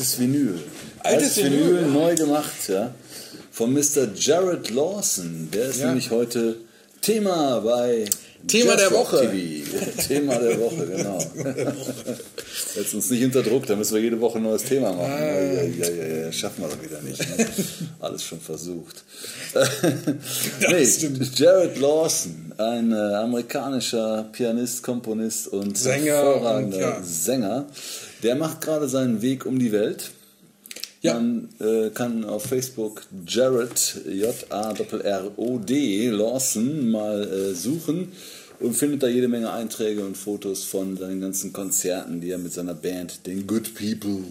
altes 0.00 0.18
Vinyl. 0.18 0.58
Altes 1.00 1.36
Vinyl, 1.36 1.82
ja. 1.82 1.86
neu 1.88 2.14
gemacht, 2.14 2.68
ja. 2.68 2.94
Von 3.52 3.74
Mr. 3.74 4.08
Jared 4.14 4.70
Lawson. 4.70 5.48
Der 5.52 5.66
ist 5.66 5.80
Ja. 5.80 5.88
nämlich 5.88 6.10
heute 6.10 6.56
Thema 7.02 7.60
bei 7.60 8.06
Thema 8.46 8.76
der 8.76 8.84
Jazzrock 8.86 9.12
Woche. 9.12 9.30
TV. 9.30 10.06
Thema 10.08 10.38
der 10.38 10.58
Woche, 10.58 10.86
genau. 10.86 11.18
Setzt 12.74 12.94
uns 12.94 13.10
nicht 13.10 13.24
unter 13.24 13.42
Druck, 13.42 13.66
da 13.66 13.76
müssen 13.76 13.94
wir 13.94 14.00
jede 14.02 14.18
Woche 14.18 14.38
ein 14.38 14.44
neues 14.44 14.64
Thema 14.64 14.92
machen. 14.92 15.10
Ja, 15.10 15.40
ja, 15.42 15.90
ja, 15.90 16.24
ja, 16.24 16.32
schaffen 16.32 16.62
wir 16.62 16.68
doch 16.70 16.82
wieder 16.82 17.02
nicht. 17.02 17.20
Ne? 17.20 17.46
Alles 18.00 18.24
schon 18.24 18.40
versucht. 18.40 19.04
nee. 20.70 20.88
Jared 21.34 21.78
Lawson, 21.78 22.54
ein 22.56 22.92
äh, 22.92 22.94
amerikanischer 22.94 24.26
Pianist, 24.32 24.82
Komponist 24.82 25.48
und 25.48 25.76
Sänger 25.76 26.14
hervorragender 26.14 26.76
und, 26.76 26.82
ja. 26.82 27.02
Sänger. 27.02 27.66
Der 28.22 28.36
macht 28.36 28.60
gerade 28.60 28.88
seinen 28.88 29.22
Weg 29.22 29.46
um 29.46 29.58
die 29.58 29.72
Welt. 29.72 30.10
Ja. 31.02 31.14
Man 31.14 31.48
äh, 31.60 31.88
kann 31.90 32.24
auf 32.24 32.44
Facebook 32.44 33.02
Jared, 33.26 34.02
J-A-R-R-O-D, 34.06 35.70
Lawson 36.10 36.90
mal 36.90 37.22
äh, 37.26 37.54
suchen 37.54 38.12
und 38.60 38.74
findet 38.74 39.02
da 39.02 39.08
jede 39.08 39.28
Menge 39.28 39.50
Einträge 39.50 40.04
und 40.04 40.16
Fotos 40.16 40.64
von 40.64 40.98
seinen 40.98 41.22
ganzen 41.22 41.54
Konzerten, 41.54 42.20
die 42.20 42.30
er 42.30 42.38
mit 42.38 42.52
seiner 42.52 42.74
Band, 42.74 43.26
den 43.26 43.46
Good 43.46 43.74
People. 43.74 44.22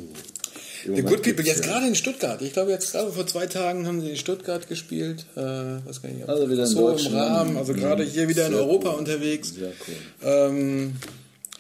The 0.86 1.02
Good 1.02 1.24
People, 1.24 1.44
jetzt 1.44 1.66
ja. 1.66 1.72
gerade 1.72 1.88
in 1.88 1.96
Stuttgart. 1.96 2.42
Ich 2.42 2.54
glaube, 2.54 2.72
jetzt 2.72 2.92
gerade 2.92 3.12
vor 3.12 3.28
zwei 3.28 3.48
Tagen 3.48 3.86
haben 3.86 4.00
sie 4.02 4.12
in 4.12 4.16
Stuttgart 4.16 4.68
gespielt. 4.70 5.26
Äh, 5.36 5.42
was 5.86 6.02
kann 6.02 6.12
ich 6.18 6.30
Also 6.30 6.50
wieder 6.50 6.64
in 6.64 6.70
so 6.70 6.90
im. 6.90 7.14
Rahmen. 7.14 7.58
Also 7.58 7.74
gerade 7.74 8.04
hier 8.04 8.30
wieder 8.30 8.48
in 8.48 8.54
Europa 8.54 8.92
cool. 8.92 9.00
unterwegs. 9.00 9.56
Sehr 9.56 9.74
cool. 9.88 9.96
Ähm, 10.24 10.94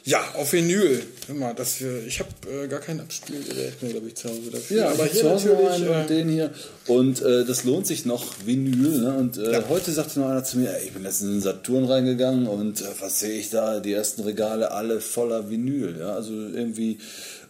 ja, 0.09 0.23
auf 0.33 0.53
Vinyl. 0.53 1.03
Hör 1.27 1.35
mal, 1.35 1.53
das 1.53 1.79
wir, 1.81 2.03
ich 2.07 2.19
habe 2.19 2.29
äh, 2.51 2.67
gar 2.67 2.79
kein 2.79 2.99
Abspielgerät 2.99 3.81
mehr, 3.81 3.91
glaube 3.91 4.07
ich, 4.07 4.15
zu 4.15 4.29
Hause 4.29 4.49
dafür. 4.51 4.77
Ja, 4.77 4.89
aber 4.89 5.03
aber 5.03 5.05
hier 5.05 5.23
natürlich. 5.23 5.69
einen 5.69 5.87
und 5.87 5.95
Äh, 5.95 6.07
den 6.07 6.29
hier. 6.29 6.51
Und 6.87 7.21
äh, 7.21 7.45
das 7.45 7.63
lohnt 7.63 7.85
sich 7.85 8.05
noch, 8.05 8.33
Vinyl. 8.43 9.01
Ne? 9.01 9.15
Und 9.17 9.37
äh, 9.37 9.61
heute 9.69 9.91
sagte 9.91 10.19
noch 10.19 10.29
einer 10.29 10.43
zu 10.43 10.57
mir, 10.57 10.73
ey, 10.73 10.87
ich 10.87 10.93
bin 10.93 11.03
letztens 11.03 11.29
in 11.29 11.35
den 11.35 11.41
Saturn 11.41 11.85
reingegangen 11.85 12.47
und 12.47 12.81
äh, 12.81 12.85
was 12.99 13.19
sehe 13.19 13.37
ich 13.37 13.51
da? 13.51 13.79
Die 13.79 13.93
ersten 13.93 14.23
Regale 14.23 14.71
alle 14.71 14.99
voller 14.99 15.51
Vinyl. 15.51 15.97
Ja? 15.99 16.13
Also 16.15 16.33
irgendwie, 16.33 16.97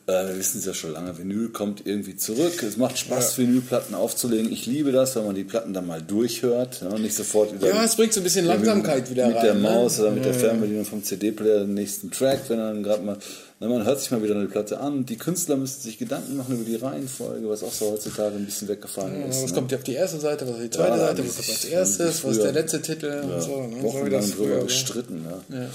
äh, 0.09 0.27
wir 0.29 0.37
wissen 0.37 0.59
es 0.59 0.65
ja 0.65 0.73
schon 0.73 0.91
lange, 0.93 1.17
Vinyl 1.17 1.49
kommt 1.49 1.85
irgendwie 1.85 2.15
zurück. 2.15 2.63
Es 2.63 2.77
macht 2.77 2.97
Spaß, 2.97 3.37
Vinylplatten 3.37 3.95
aufzulegen. 3.95 4.51
Ich 4.51 4.65
liebe 4.65 4.91
das, 4.91 5.15
wenn 5.15 5.25
man 5.25 5.35
die 5.35 5.43
Platten 5.43 5.73
dann 5.73 5.85
mal 5.87 6.01
durchhört. 6.01 6.81
Ja? 6.81 6.87
Und 6.89 7.01
nicht 7.03 7.15
sofort 7.15 7.53
wieder 7.53 7.67
ja, 7.67 7.83
es 7.83 7.95
bringt 7.95 8.13
so 8.13 8.19
ein 8.19 8.23
bisschen 8.23 8.45
Langsamkeit 8.45 9.09
wieder 9.09 9.27
mit 9.27 9.37
rein. 9.37 9.43
der 9.45 9.53
ne? 9.55 9.59
Maus 9.61 9.99
oder 9.99 10.11
mit 10.11 10.25
der 10.25 10.33
Fernbedienung 10.33 10.85
vom 10.85 11.03
CD-Player 11.03 11.59
den 11.61 11.73
nächsten 11.73 12.11
Track, 12.11 12.41
wenn 12.49 12.57
dann 12.57 12.83
gerade 12.83 13.03
mal, 13.03 13.17
na, 13.61 13.67
man 13.67 13.85
hört 13.85 13.99
sich 13.99 14.09
mal 14.11 14.23
wieder 14.23 14.35
eine 14.35 14.47
Platte 14.47 14.79
an. 14.79 15.05
Die 15.05 15.17
Künstler 15.17 15.57
müssen 15.57 15.81
sich 15.81 15.97
Gedanken 15.97 16.37
machen 16.37 16.55
über 16.55 16.63
die 16.63 16.75
Reihenfolge, 16.77 17.47
was 17.49 17.61
auch 17.63 17.73
so 17.73 17.91
heutzutage 17.91 18.35
ein 18.35 18.45
bisschen 18.45 18.67
weggefallen 18.69 19.19
Ja, 19.21 19.27
ist. 19.27 19.43
was 19.43 19.49
ne? 19.51 19.55
kommt 19.55 19.73
auf 19.73 19.83
die 19.83 19.93
erste 19.93 20.19
Seite, 20.19 20.45
was 20.47 20.55
auf 20.55 20.61
die 20.61 20.69
zweite 20.69 20.89
Ja, 20.97 21.07
Seite, 21.07 21.25
was 21.27 21.35
sich- 21.37 21.49
als 21.49 21.65
erstes, 21.65 22.23
was 22.23 22.31
ist 22.37 22.43
der 22.43 22.53
letzte 22.53 22.81
Titel 22.81 23.07
ja, 23.07 23.21
und 23.21 23.41
so. 23.41 23.61
Ne? 23.61 23.75
So 23.81 23.83
wochenlang 23.83 24.11
das 24.21 24.31
drüber 24.31 24.55
war. 24.57 24.63
gestritten. 24.63 25.25
Ja. 25.49 25.65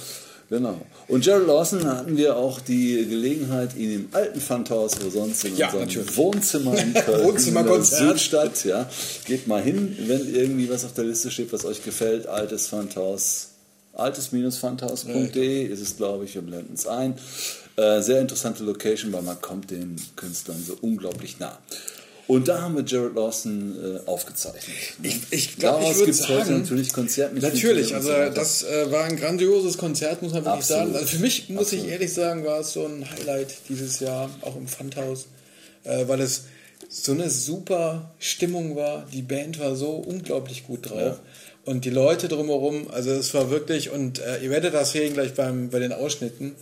Genau. 0.51 0.79
Und 1.09 1.25
Gerald 1.25 1.47
Lawson 1.47 1.85
hatten 1.87 2.17
wir 2.17 2.37
auch 2.37 2.61
die 2.61 3.07
Gelegenheit, 3.09 3.75
ihn 3.77 3.93
im 3.95 4.09
alten 4.13 4.41
Pfandhaus, 4.41 4.93
wo 5.03 5.09
sonst 5.11 5.45
in 5.45 5.57
Ja, 5.57 5.71
unserem. 5.73 6.17
Wohnzimmer 6.17 6.77
in 6.79 6.93
Köln, 6.95 7.25
Wohnzimmerkonzert. 7.25 8.01
in 8.01 8.07
der 8.07 8.17
Südstadt, 8.17 8.65
ja, 8.65 8.89
geht 9.25 9.47
mal 9.47 9.63
hin, 9.63 9.97
wenn 10.07 10.35
irgendwie 10.35 10.69
was 10.69 10.85
auf 10.85 10.93
der 10.93 11.05
Liste 11.05 11.31
steht, 11.31 11.53
was 11.53 11.65
euch 11.65 11.83
gefällt, 11.83 12.27
altes 12.27 12.69
Pfandhaus, 12.69 13.49
altes-pfandhaus.de 13.95 15.65
ist 15.67 15.81
es, 15.81 15.97
glaube 15.97 16.25
ich, 16.25 16.35
wir 16.35 16.43
blenden 16.43 16.75
es 16.75 16.87
ein. 16.87 17.15
Äh, 17.77 18.03
sehr 18.03 18.21
interessante 18.21 18.63
Location, 18.65 19.13
weil 19.13 19.23
man 19.23 19.41
kommt 19.41 19.71
den 19.71 19.97
Künstlern 20.17 20.63
so 20.65 20.77
unglaublich 20.81 21.39
nah. 21.41 21.59
Und 22.27 22.49
da 22.49 22.63
haben 22.63 22.75
wir 22.77 22.85
Jared 22.85 23.15
Lawson 23.15 23.77
äh, 24.05 24.09
aufgezeichnet. 24.09 24.63
ne? 25.03 25.09
Ich- 25.09 25.17
ich 25.31 25.57
glaub, 25.59 25.79
ich 25.81 25.85
Daraus 25.85 25.97
würd 25.97 26.07
gibt's 26.07 26.29
heute 26.29 26.53
natürlich 26.53 26.93
Konzerte 26.93 27.35
mit 27.35 27.43
Natürlich, 27.43 27.95
also 27.95 28.09
das 28.35 28.63
äh, 28.63 28.91
war 28.91 29.05
ein 29.05 29.17
grandioses 29.17 29.77
Konzert, 29.77 30.23
muss 30.23 30.33
man 30.33 30.45
wirklich 30.45 30.61
Absolut. 30.63 30.85
sagen. 30.85 30.95
Also 30.97 31.07
für 31.07 31.19
mich, 31.19 31.49
muss 31.51 31.67
ich 31.73 31.81
Absolut. 31.81 31.93
ehrlich 31.93 32.13
sagen, 32.15 32.45
war 32.45 32.61
es 32.61 32.73
so 32.73 32.87
ein 32.87 33.05
Highlight 33.11 33.55
dieses 33.69 34.01
Jahr, 34.01 34.31
auch 34.41 34.57
im 34.57 34.67
Pfandhaus, 34.67 35.27
äh, 35.85 36.09
weil 36.09 36.21
es 36.23 36.45
so 36.89 37.13
eine 37.13 37.29
super 37.29 38.11
Stimmung 38.19 38.75
war. 38.77 39.07
Die 39.13 39.23
Band 39.23 39.59
war 39.59 39.77
so 39.77 39.91
unglaublich 39.91 40.67
gut 40.67 40.89
drauf. 40.91 40.99
Ja. 41.01 41.19
Und 41.67 41.85
die 41.85 41.91
Leute 41.91 42.29
drumherum, 42.29 42.91
also 42.91 43.11
es 43.11 43.33
war 43.35 43.51
wirklich, 43.51 43.91
und 43.91 44.19
äh, 44.19 44.43
ihr 44.43 44.51
werdet 44.51 44.73
das 44.75 44.93
sehen 44.93 45.15
gleich 45.15 45.35
beim, 45.35 45.71
bei 45.71 45.79
den 45.79 45.93
Ausschnitten, 45.93 46.55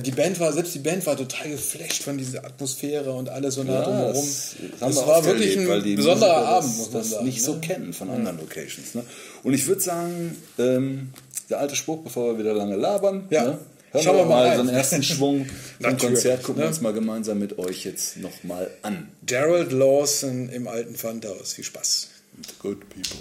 die 0.00 0.10
Band 0.10 0.38
war, 0.40 0.52
selbst 0.52 0.74
die 0.74 0.78
Band 0.80 1.06
war 1.06 1.16
total 1.16 1.50
geflasht 1.50 2.02
von 2.02 2.18
dieser 2.18 2.44
Atmosphäre 2.44 3.12
und 3.12 3.28
alles 3.30 3.54
so 3.54 3.62
Ja, 3.62 3.82
drumherum. 3.82 4.14
das, 4.14 4.54
Es 4.80 4.96
wir 4.96 5.06
war 5.06 5.24
wirklich 5.24 5.56
erlebt, 5.56 5.86
ein 5.86 5.96
besonderer 5.96 6.28
Musiker 6.28 6.48
Abend, 6.48 6.68
das, 6.70 6.76
muss 6.78 6.92
man 6.92 7.02
das 7.02 7.10
sagen. 7.10 7.24
nicht 7.26 7.38
ne? 7.38 7.44
so 7.44 7.54
kennen 7.60 7.92
von 7.94 8.10
anderen 8.10 8.38
Locations. 8.38 8.94
Ne? 8.94 9.02
Und 9.42 9.54
ich 9.54 9.66
würde 9.66 9.80
sagen, 9.80 10.36
ähm, 10.58 11.10
der 11.48 11.60
alte 11.60 11.76
Spruch, 11.76 12.02
bevor 12.04 12.32
wir 12.34 12.38
wieder 12.38 12.52
lange 12.54 12.76
labern, 12.76 13.26
Ja. 13.30 13.44
ne? 13.44 13.58
hören 13.92 14.04
Schauen 14.04 14.16
wir 14.18 14.24
mal 14.26 14.46
mal 14.48 14.54
so 14.56 14.60
einen 14.60 14.68
ersten 14.68 15.02
Schwung 15.02 15.46
vom 15.80 15.96
Konzert, 15.98 16.42
gucken 16.42 16.58
wir 16.58 16.64
ne? 16.64 16.68
uns 16.68 16.80
mal 16.82 16.92
gemeinsam 16.92 17.38
mit 17.38 17.58
euch 17.58 17.84
jetzt 17.84 18.18
nochmal 18.18 18.70
an. 18.82 19.08
Gerald 19.24 19.72
Lawson 19.72 20.48
im 20.50 20.68
alten 20.68 20.94
Pfandhaus. 20.94 21.54
Viel 21.54 21.64
Spaß. 21.64 22.08
Good 22.60 22.78
people. 22.90 23.18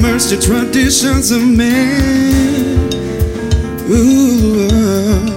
Immersed 0.00 0.32
in 0.32 0.40
traditions 0.40 1.30
of 1.30 1.42
men? 1.46 2.90
Ooh. 3.90 4.66
Uh. 4.70 5.30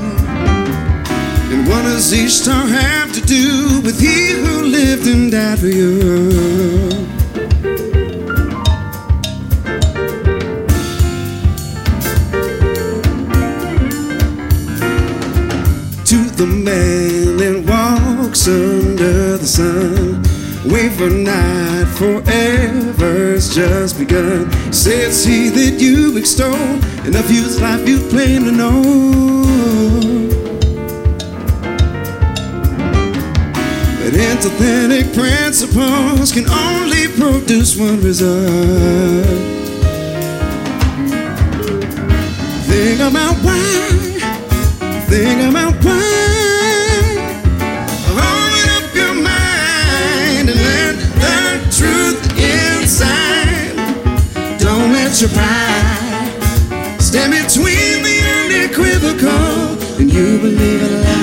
And 1.52 1.68
what 1.68 1.82
does 1.84 2.14
each 2.14 2.32
star 2.32 2.66
have 2.66 3.12
to 3.14 3.22
do 3.22 3.82
with 3.84 4.00
he 4.00 4.32
who 4.32 4.64
lived 4.64 5.06
and 5.08 5.30
died 5.32 5.60
for 5.60 5.68
you? 5.68 6.13
Extol, 26.34 26.56
and 27.06 27.16
of 27.16 27.30
you's 27.30 27.62
life 27.62 27.88
you 27.88 28.00
claim 28.10 28.46
to 28.46 28.52
know. 28.52 28.82
But 34.00 34.14
antithetic 34.16 35.14
principles 35.14 36.32
can 36.32 36.50
only 36.50 37.08
produce 37.10 37.78
one 37.78 38.02
result. 38.02 39.28
Think 42.66 43.00
about 43.00 43.36
why 43.44 43.60
Think 45.08 45.52
about 45.52 45.86
why. 45.86 46.03
You 60.14 60.38
believe 60.38 60.84
in 60.84 61.02
love. 61.02 61.23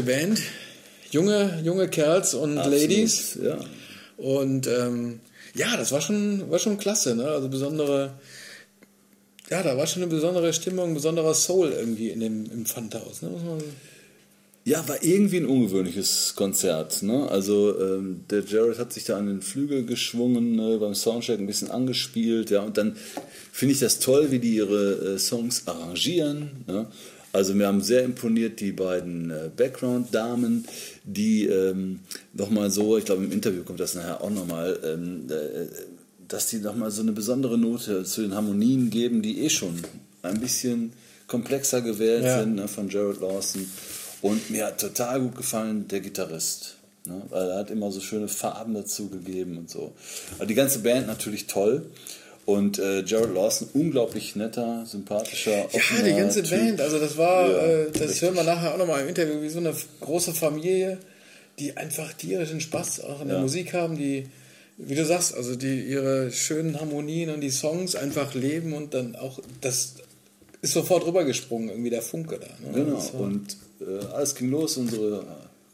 Mal, 0.00 0.02
tierische 0.02 0.02
Band. 0.02 0.42
Junge, 1.10 1.60
junge 1.64 1.88
Kerls 1.88 2.34
und 2.34 2.56
Ladies. 2.56 3.38
Ja. 3.42 3.58
Und 4.16 4.66
ähm, 4.66 5.20
ja, 5.54 5.76
das 5.76 5.92
war 5.92 6.00
schon, 6.00 6.50
war 6.50 6.58
schon 6.58 6.78
klasse, 6.78 7.14
ne? 7.14 7.28
Also 7.28 7.48
besondere, 7.48 8.14
ja, 9.50 9.62
da 9.62 9.76
war 9.76 9.86
schon 9.86 10.02
eine 10.02 10.10
besondere 10.10 10.52
Stimmung, 10.52 10.90
ein 10.90 10.94
besonderer 10.94 11.34
Soul 11.34 11.72
irgendwie 11.72 12.10
in 12.10 12.20
dem, 12.20 12.50
im 12.50 12.66
Pfandhaus, 12.66 13.22
ne? 13.22 13.30
Ja, 14.64 14.86
war 14.88 15.00
irgendwie 15.00 15.36
ein 15.36 15.46
ungewöhnliches 15.46 16.34
Konzert. 16.34 17.04
Ne? 17.04 17.28
Also 17.30 17.80
ähm, 17.80 18.24
der 18.28 18.42
Jared 18.44 18.80
hat 18.80 18.92
sich 18.92 19.04
da 19.04 19.16
an 19.16 19.28
den 19.28 19.40
Flügel 19.40 19.86
geschwungen, 19.86 20.56
ne? 20.56 20.78
beim 20.78 20.92
Soundcheck 20.92 21.38
ein 21.38 21.46
bisschen 21.46 21.70
angespielt. 21.70 22.50
Ja? 22.50 22.62
Und 22.62 22.76
dann 22.76 22.96
finde 23.52 23.74
ich 23.74 23.78
das 23.78 24.00
toll, 24.00 24.32
wie 24.32 24.40
die 24.40 24.56
ihre 24.56 25.14
äh, 25.14 25.18
Songs 25.20 25.68
arrangieren. 25.68 26.64
Ne? 26.66 26.86
Also 27.36 27.54
mir 27.54 27.66
haben 27.66 27.82
sehr 27.82 28.02
imponiert 28.02 28.60
die 28.60 28.72
beiden 28.72 29.30
äh, 29.30 29.50
Background-Damen, 29.54 30.66
die 31.04 31.44
ähm, 31.46 32.00
nochmal 32.32 32.70
so, 32.70 32.96
ich 32.96 33.04
glaube 33.04 33.24
im 33.24 33.30
Interview 33.30 33.62
kommt 33.62 33.78
das 33.78 33.94
nachher 33.94 34.22
auch 34.22 34.30
nochmal, 34.30 34.78
ähm, 34.82 35.26
äh, 35.28 35.66
dass 36.28 36.48
die 36.48 36.56
nochmal 36.58 36.90
so 36.90 37.02
eine 37.02 37.12
besondere 37.12 37.58
Note 37.58 38.04
zu 38.04 38.22
den 38.22 38.34
Harmonien 38.34 38.88
geben, 38.88 39.20
die 39.20 39.42
eh 39.44 39.50
schon 39.50 39.82
ein 40.22 40.40
bisschen 40.40 40.92
komplexer 41.26 41.82
gewählt 41.82 42.24
Ja. 42.24 42.40
sind 42.40 42.54
ne, 42.54 42.68
von 42.68 42.88
Jared 42.88 43.20
Lawson. 43.20 43.66
Und 44.22 44.48
mir 44.48 44.66
hat 44.66 44.80
total 44.80 45.20
gut 45.20 45.36
gefallen 45.36 45.86
der 45.88 46.00
Gitarrist. 46.00 46.76
Ne? 47.04 47.20
Weil 47.28 47.50
er 47.50 47.58
hat 47.58 47.70
immer 47.70 47.92
so 47.92 48.00
schöne 48.00 48.28
Farben 48.28 48.72
dazu 48.72 49.08
gegeben 49.10 49.58
und 49.58 49.68
so. 49.68 49.92
Aber 50.38 50.46
die 50.46 50.54
ganze 50.54 50.78
Band 50.78 51.06
natürlich 51.06 51.46
toll. 51.46 51.84
Und 52.46 52.78
äh, 52.78 53.00
Jared 53.04 53.34
Lawson, 53.34 53.68
unglaublich 53.74 54.36
netter, 54.36 54.84
sympathischer, 54.86 55.50
ja, 55.50 55.64
offener 55.64 56.02
die 56.04 56.14
ganze 56.14 56.42
Typ. 56.44 56.58
Band, 56.58 56.80
also 56.80 56.98
das 57.00 57.16
war, 57.18 57.50
Ja, 57.50 57.56
äh, 57.66 57.90
das 57.92 58.02
richtig. 58.02 58.22
hören 58.22 58.36
wir 58.36 58.44
nachher 58.44 58.72
auch 58.72 58.78
nochmal 58.78 59.02
im 59.02 59.08
Interview, 59.08 59.42
wie 59.42 59.48
so 59.48 59.58
eine 59.58 59.74
große 60.00 60.32
Familie, 60.32 60.98
die 61.58 61.76
einfach 61.76 62.12
tierischen 62.12 62.60
Spaß 62.60 63.00
auch 63.00 63.20
in 63.22 63.28
der 63.28 63.38
Ja. 63.38 63.42
Musik 63.42 63.72
haben, 63.74 63.98
die, 63.98 64.26
wie 64.78 64.94
du 64.94 65.04
sagst, 65.04 65.34
also 65.34 65.56
die 65.56 65.80
ihre 65.82 66.30
schönen 66.30 66.78
Harmonien 66.80 67.30
und 67.30 67.40
die 67.40 67.50
Songs 67.50 67.96
einfach 67.96 68.34
leben 68.34 68.74
und 68.74 68.94
dann 68.94 69.16
auch, 69.16 69.40
das 69.60 69.94
ist 70.62 70.72
sofort 70.72 71.04
rübergesprungen, 71.04 71.68
irgendwie 71.70 71.90
der 71.90 72.02
Funke 72.02 72.38
da. 72.38 72.46
Ne? 72.70 72.84
Genau, 72.84 73.02
und 73.18 73.56
äh, 73.80 74.04
alles 74.14 74.34
ging 74.36 74.50
los. 74.52 74.76
Unsere 74.76 75.24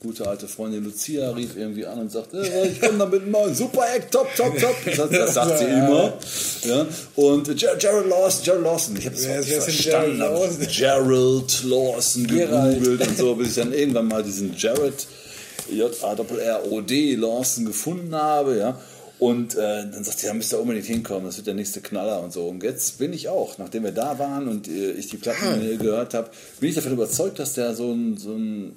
gute 0.02 0.26
alte 0.26 0.48
Freundin 0.48 0.82
Lucia 0.84 1.30
rief 1.30 1.56
irgendwie 1.56 1.86
an 1.86 2.00
und 2.00 2.10
sagte, 2.10 2.38
äh, 2.42 2.68
ich 2.68 2.80
komme 2.80 2.98
da 2.98 3.06
mit 3.06 3.22
einem 3.22 3.54
super 3.54 3.84
Act, 3.94 4.10
top, 4.10 4.28
top, 4.36 4.58
top. 4.58 4.74
Das, 4.96 5.10
das 5.10 5.34
sagt 5.34 5.58
sie 5.58 5.64
immer. 5.64 6.12
Ja? 6.64 6.86
Und 7.16 7.56
Ger 7.56 7.76
Gerald 7.76 8.08
Lawson, 8.08 8.44
Gerald 8.44 8.64
Lawson, 8.64 8.96
ich 8.96 9.06
habe 9.06 9.14
es 9.16 9.26
nicht 9.26 9.62
verstanden. 9.62 10.18
Gerald? 10.18 10.68
Gerald 10.76 11.64
Lawson 11.64 12.26
gegoogelt 12.26 13.08
und 13.08 13.16
so, 13.16 13.34
bis 13.36 13.48
ich 13.48 13.54
dann 13.54 13.72
irgendwann 13.72 14.08
mal 14.08 14.22
diesen 14.22 14.56
Jared, 14.56 15.06
J-A-R-R-O-D 15.70 17.14
Lawson 17.16 17.64
gefunden 17.66 18.14
habe, 18.14 18.58
ja. 18.58 18.80
Und 19.18 19.54
äh, 19.54 19.58
dann 19.58 20.02
sagt 20.02 20.18
sie, 20.18 20.26
da 20.26 20.34
müsst 20.34 20.52
ihr 20.52 20.58
unbedingt 20.58 20.86
hinkommen, 20.86 21.26
das 21.26 21.36
wird 21.36 21.46
der 21.46 21.54
nächste 21.54 21.80
Knaller 21.80 22.20
und 22.20 22.32
so. 22.32 22.48
Und 22.48 22.64
jetzt 22.64 22.98
bin 22.98 23.12
ich 23.12 23.28
auch, 23.28 23.56
nachdem 23.56 23.84
wir 23.84 23.92
da 23.92 24.18
waren 24.18 24.48
und 24.48 24.66
äh, 24.66 24.90
ich 24.92 25.08
die 25.10 25.16
Platten 25.16 25.44
Ah. 25.46 25.76
gehört 25.80 26.14
habe, 26.14 26.28
bin 26.58 26.70
ich 26.70 26.74
davon 26.74 26.92
überzeugt, 26.92 27.38
dass 27.38 27.54
der 27.54 27.72
so, 27.76 27.92
ein, 27.92 28.16
so, 28.16 28.32
ein, 28.32 28.72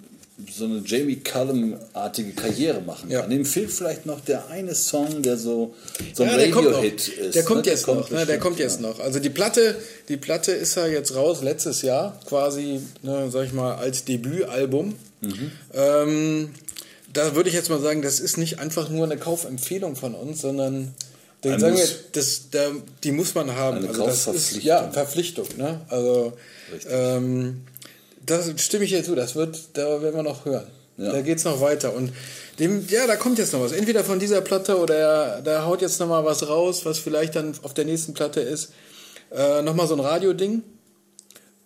so 0.53 0.65
eine 0.65 0.81
Jamie 0.85 1.15
Cullum-artige 1.17 2.31
Karriere 2.33 2.81
machen 2.81 3.09
Ja. 3.09 3.21
kann. 3.21 3.29
Dem 3.29 3.45
fehlt 3.45 3.71
vielleicht 3.71 4.05
noch 4.05 4.19
der 4.19 4.47
eine 4.49 4.75
Song, 4.75 5.21
der 5.21 5.37
so, 5.37 5.73
so 6.13 6.23
ein 6.23 6.29
Ja, 6.29 6.37
der 6.37 6.51
kommt. 6.51 6.67
Radio-Hit 6.67 7.07
ist. 7.07 7.35
Der 7.35 7.43
kommt 7.43 7.65
ne? 7.65 7.71
jetzt 7.71 7.87
noch. 7.87 8.09
Ne? 8.09 8.25
Der 8.25 8.39
kommt 8.39 8.59
jetzt 8.59 8.81
ja. 8.81 8.87
noch. 8.87 8.99
Also 8.99 9.19
die 9.19 9.29
Platte, 9.29 9.75
die 10.09 10.17
Platte 10.17 10.51
ist 10.51 10.75
ja 10.75 10.87
jetzt 10.87 11.15
raus 11.15 11.41
letztes 11.41 11.81
Jahr, 11.83 12.19
quasi, 12.27 12.81
ne, 13.01 13.29
sag 13.31 13.45
ich 13.45 13.53
mal, 13.53 13.75
als 13.75 14.03
Debütalbum. 14.03 14.95
Mhm. 15.21 15.51
Ähm, 15.73 16.49
da 17.13 17.33
würde 17.35 17.47
ich 17.49 17.55
jetzt 17.55 17.69
mal 17.69 17.79
sagen, 17.79 18.01
das 18.01 18.19
ist 18.19 18.37
nicht 18.37 18.59
einfach 18.59 18.89
nur 18.89 19.05
eine 19.05 19.17
Kaufempfehlung 19.17 19.95
von 19.95 20.15
uns, 20.15 20.41
sondern 20.41 20.93
den 21.45 21.53
Ein 21.53 21.59
sagen 21.61 21.77
wir, 21.77 21.87
das, 22.11 22.49
da, 22.51 22.71
die 23.03 23.11
muss 23.13 23.35
man 23.35 23.55
haben. 23.55 23.77
Eine 23.77 23.87
also 23.89 24.05
das 24.05 24.17
ist 24.17 24.25
Kaufverpflichtung. 24.25 24.67
ja 24.67 24.91
Verpflichtung. 24.91 25.47
Ne? 25.57 25.79
Also 25.87 26.33
Richtig. 26.73 26.91
ähm, 26.93 27.61
das 28.25 28.51
stimme 28.62 28.86
ich 28.86 28.91
dir 28.91 29.03
zu. 29.03 29.15
Das 29.15 29.36
wird, 29.36 29.60
da 29.74 30.01
werden 30.01 30.15
wir 30.15 30.24
noch 30.24 30.46
hören. 30.46 30.67
Ja. 30.98 31.12
Da 31.12 31.22
geht 31.22 31.38
es 31.38 31.44
noch 31.44 31.60
weiter. 31.62 31.94
Und 31.94 32.13
dem, 32.60 32.88
ja, 32.88 33.05
da 33.08 33.15
kommt 33.15 33.38
jetzt 33.38 33.53
noch 33.53 33.62
was. 33.62 33.72
Entweder 33.72 34.03
von 34.03 34.20
dieser 34.20 34.41
Platte 34.41 34.77
oder 34.79 34.96
er, 34.96 35.41
da 35.41 35.65
haut 35.65 35.82
jetzt 35.82 36.00
noch 36.00 36.08
mal 36.08 36.24
was 36.24 36.48
raus, 36.48 36.86
was 36.86 37.00
vielleicht 37.00 37.36
dann 37.36 37.53
auf 37.63 37.74
der 37.74 37.86
nächsten 37.86 38.13
Platte 38.13 38.39
ist. 38.39 38.72
Äh, 39.32 39.62
Nochmal 39.62 39.88
so 39.88 39.96
ein 39.96 40.00
Radio-Ding. 40.00 40.63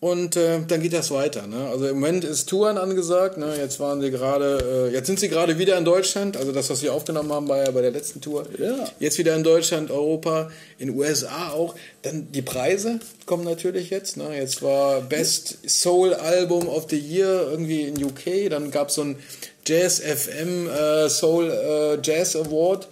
Und 0.02 0.38
äh, 0.38 0.60
dann 0.66 0.82
geht 0.82 0.94
das 0.94 1.12
weiter. 1.12 1.46
Ne? 1.46 1.68
Also 1.68 1.88
im 1.88 1.96
Moment 1.96 2.24
ist 2.24 2.48
Touren 2.48 2.78
angesagt. 2.78 3.38
Ne? 3.38 3.54
Jetzt 3.58 3.82
waren 3.82 4.00
sie 4.00 4.12
gerade, 4.12 4.90
äh, 4.90 4.94
jetzt 4.94 5.08
sind 5.08 5.20
sie 5.20 5.28
gerade 5.28 5.60
wieder 5.60 5.78
in 5.78 5.84
Deutschland. 5.84 6.38
Also 6.38 6.54
das, 6.54 6.70
was 6.70 6.82
wir 6.82 6.94
aufgenommen 6.94 7.34
haben, 7.34 7.50
war 7.50 7.58
ja 7.58 7.72
bei 7.72 7.82
der 7.82 7.92
letzten 7.92 8.22
Tour. 8.22 8.46
Ja. 8.58 8.88
Jetzt 9.00 9.18
wieder 9.18 9.36
in 9.36 9.44
Deutschland, 9.44 9.92
Europa, 9.92 10.52
in 10.78 10.92
USA 10.98 11.50
auch. 11.50 11.76
Dann 12.02 12.32
die 12.32 12.42
Preise 12.42 13.00
kommen 13.26 13.44
natürlich 13.44 13.90
jetzt. 13.90 14.16
Ne? 14.16 14.38
Jetzt 14.38 14.62
war 14.64 15.02
Best 15.02 15.58
Soul 15.68 16.14
Album 16.14 16.70
of 16.70 16.88
the 16.90 16.98
Year 16.98 17.50
irgendwie 17.52 17.82
in 17.82 18.02
UK. 18.02 18.50
Dann 18.50 18.72
gab 18.72 18.88
es 18.88 18.96
so 18.96 19.02
ein 19.02 19.18
Jazz 19.66 20.00
FM 20.00 20.70
äh, 20.70 21.10
Soul 21.10 21.50
äh, 21.52 21.98
Jazz 22.02 22.38
Award. 22.38 22.88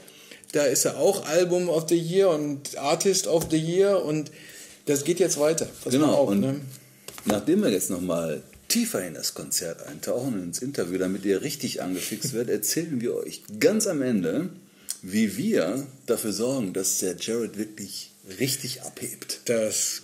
Da 0.51 0.63
ist 0.63 0.83
er 0.83 0.97
auch 0.97 1.25
Album 1.25 1.69
of 1.69 1.85
the 1.87 1.97
Year 1.97 2.29
und 2.29 2.77
Artist 2.77 3.27
of 3.27 3.47
the 3.49 3.57
Year. 3.57 4.03
Und 4.03 4.29
das 4.87 5.05
geht 5.05 5.21
jetzt 5.21 5.39
weiter. 5.39 5.67
Mal 5.85 5.91
Genau, 5.91 6.13
auf, 6.13 6.29
und 6.29 6.41
ne? 6.41 6.59
Nachdem 7.27 7.63
wir 7.63 7.69
jetzt 7.69 7.89
nochmal 7.89 8.41
tiefer 8.67 9.05
in 9.05 9.13
das 9.13 9.33
Konzert 9.33 9.85
eintauchen, 9.87 10.33
und 10.35 10.43
ins 10.43 10.61
Interview, 10.61 10.97
damit 10.97 11.25
ihr 11.25 11.41
richtig 11.41 11.81
angefixt 11.81 12.33
werdet, 12.33 12.49
erzählen 12.49 12.99
wir 13.01 13.15
euch 13.15 13.43
ganz 13.59 13.87
am 13.87 14.01
Ende, 14.01 14.49
wie 15.01 15.37
wir 15.37 15.85
dafür 16.05 16.33
sorgen, 16.33 16.73
dass 16.73 16.99
der 16.99 17.15
Jared 17.17 17.57
wirklich 17.57 18.11
richtig 18.39 18.81
abhebt. 18.81 19.41
Das 19.45 20.01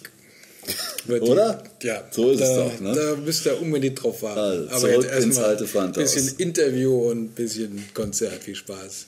wird 1.07 1.23
Oder? 1.23 1.63
Die, 1.81 1.87
ja. 1.87 2.03
So 2.11 2.31
ist 2.31 2.41
es 2.41 2.49
da, 2.49 2.63
doch, 2.63 2.79
ne? 2.79 2.95
Da 2.95 3.15
müsst 3.17 3.45
ihr 3.45 3.61
unbedingt 3.61 4.01
drauf 4.01 4.21
warten. 4.21 4.69
Also, 4.69 4.87
zurück 4.87 5.03
ins 5.03 5.25
erstmal 5.25 5.45
alte 5.45 5.67
Pfandhaus. 5.67 6.13
Bisschen 6.13 6.37
Interview 6.37 7.09
und 7.09 7.23
ein 7.23 7.29
bisschen 7.29 7.83
Konzert. 7.93 8.43
Viel 8.43 8.55
Spaß. 8.55 9.07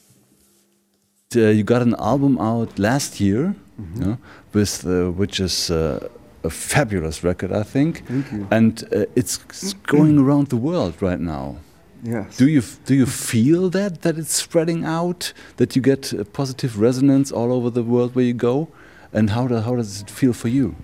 uh, 1.35 1.49
you 1.49 1.63
got 1.63 1.81
an 1.81 1.95
album 1.95 2.37
out 2.39 2.77
last 2.79 3.19
year, 3.19 3.55
yeah, 3.99 4.15
with 4.53 4.85
uh, 4.85 5.11
which 5.11 5.39
is 5.39 5.69
uh, 5.69 6.07
a 6.45 6.49
fabulous 6.49 7.23
record, 7.23 7.51
I 7.51 7.63
think. 7.63 8.05
Thank 8.07 8.31
you. 8.31 8.47
And 8.51 8.83
uh, 8.93 9.05
it's 9.15 9.37
going 9.73 10.19
around 10.19 10.47
the 10.47 10.57
world 10.57 11.01
right 11.01 11.19
now. 11.19 11.57
Yes. 12.03 12.37
Do 12.37 12.47
you 12.47 12.61
do 12.85 12.93
you 12.93 13.07
feel 13.07 13.69
that 13.71 14.03
that 14.03 14.17
it's 14.17 14.33
spreading 14.33 14.85
out, 14.85 15.33
that 15.57 15.75
you 15.75 15.81
get 15.81 16.13
uh, 16.13 16.23
positive 16.23 16.79
resonance 16.79 17.31
all 17.31 17.51
over 17.51 17.71
the 17.71 17.81
world 17.83 18.15
where 18.15 18.25
you 18.25 18.33
go, 18.33 18.67
and 19.11 19.31
how 19.31 19.47
do, 19.47 19.55
how 19.57 19.75
does 19.75 20.01
it 20.01 20.09
feel 20.09 20.33
for 20.33 20.49
you? 20.49 20.75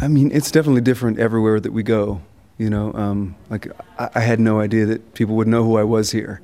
I 0.00 0.08
mean, 0.08 0.30
it's 0.30 0.50
definitely 0.50 0.82
different 0.82 1.18
everywhere 1.18 1.60
that 1.60 1.72
we 1.72 1.82
go. 1.82 2.20
You 2.58 2.68
know, 2.68 2.92
um, 2.92 3.36
like 3.48 3.68
I, 3.98 4.10
I 4.16 4.20
had 4.20 4.38
no 4.38 4.60
idea 4.60 4.84
that 4.86 5.14
people 5.14 5.34
would 5.36 5.48
know 5.48 5.64
who 5.64 5.78
I 5.78 5.84
was 5.84 6.10
here. 6.10 6.42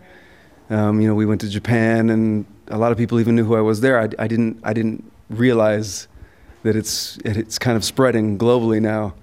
Um, 0.71 1.00
you 1.00 1.07
know, 1.09 1.14
we 1.14 1.26
went 1.26 1.43
to 1.43 1.49
Japan, 1.49 2.09
and 2.09 2.47
a 2.69 2.78
lot 2.78 2.90
of 2.90 2.97
people 2.97 3.21
even 3.21 3.37
knew 3.37 3.45
who 3.45 3.57
I 3.57 3.61
was 3.61 3.81
there. 3.81 4.00
I, 4.00 4.09
I 4.19 4.26
didn't, 4.28 4.61
I 4.64 4.73
didn't 4.73 5.04
realize 5.28 6.09
that 6.64 6.75
it's 6.75 7.18
it's 7.25 7.59
kind 7.59 7.76
of 7.76 7.85
spreading 7.85 8.37
globally 8.37 8.83
now. 8.83 9.14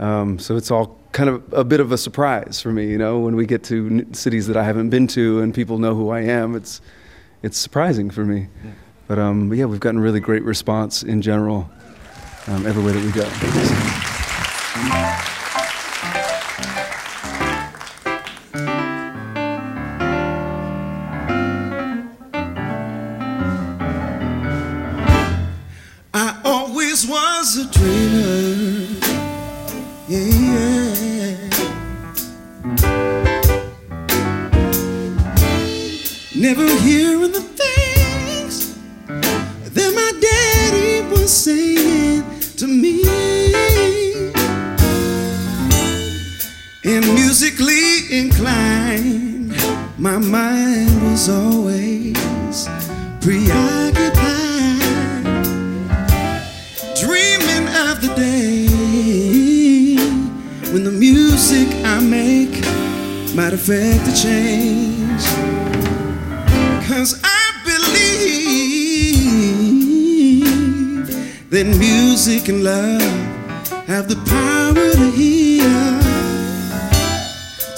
Um, 0.00 0.38
so 0.38 0.56
it's 0.56 0.70
all 0.70 0.98
kind 1.12 1.28
of 1.30 1.52
a 1.52 1.64
bit 1.64 1.80
of 1.80 1.92
a 1.92 1.98
surprise 1.98 2.60
for 2.60 2.72
me. 2.72 2.86
You 2.90 2.98
know, 2.98 3.20
when 3.20 3.36
we 3.36 3.46
get 3.46 3.62
to 3.64 3.86
n- 3.86 4.14
cities 4.14 4.46
that 4.48 4.56
I 4.56 4.64
haven't 4.64 4.90
been 4.90 5.06
to, 5.08 5.40
and 5.40 5.54
people 5.54 5.78
know 5.78 5.94
who 5.94 6.10
I 6.10 6.20
am, 6.20 6.56
it's 6.56 6.80
it's 7.42 7.56
surprising 7.56 8.10
for 8.10 8.24
me. 8.24 8.48
But 9.06 9.18
um, 9.18 9.52
yeah, 9.54 9.66
we've 9.66 9.80
gotten 9.80 10.00
really 10.00 10.20
great 10.20 10.42
response 10.42 11.02
in 11.02 11.22
general 11.22 11.70
um, 12.46 12.66
everywhere 12.66 12.92
that 12.92 13.04
we 13.04 13.12
go. 15.22 15.27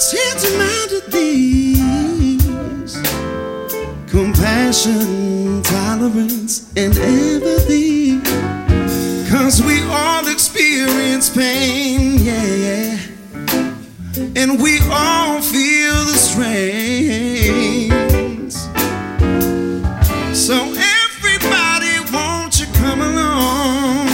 To 0.01 0.99
these 1.11 2.95
compassion, 4.09 5.61
tolerance, 5.61 6.73
and 6.75 6.97
empathy. 6.97 8.19
Cause 9.29 9.61
we 9.61 9.83
all 9.83 10.27
experience 10.27 11.29
pain, 11.29 12.17
yeah, 12.17 12.43
yeah. 12.43 12.97
And 14.35 14.59
we 14.59 14.79
all 14.89 15.39
feel 15.39 15.93
the 16.05 16.17
strains. 16.17 17.51
So 20.35 20.73
everybody, 20.73 21.99
won't 22.11 22.59
you 22.59 22.65
come 22.73 23.01
along 23.01 24.09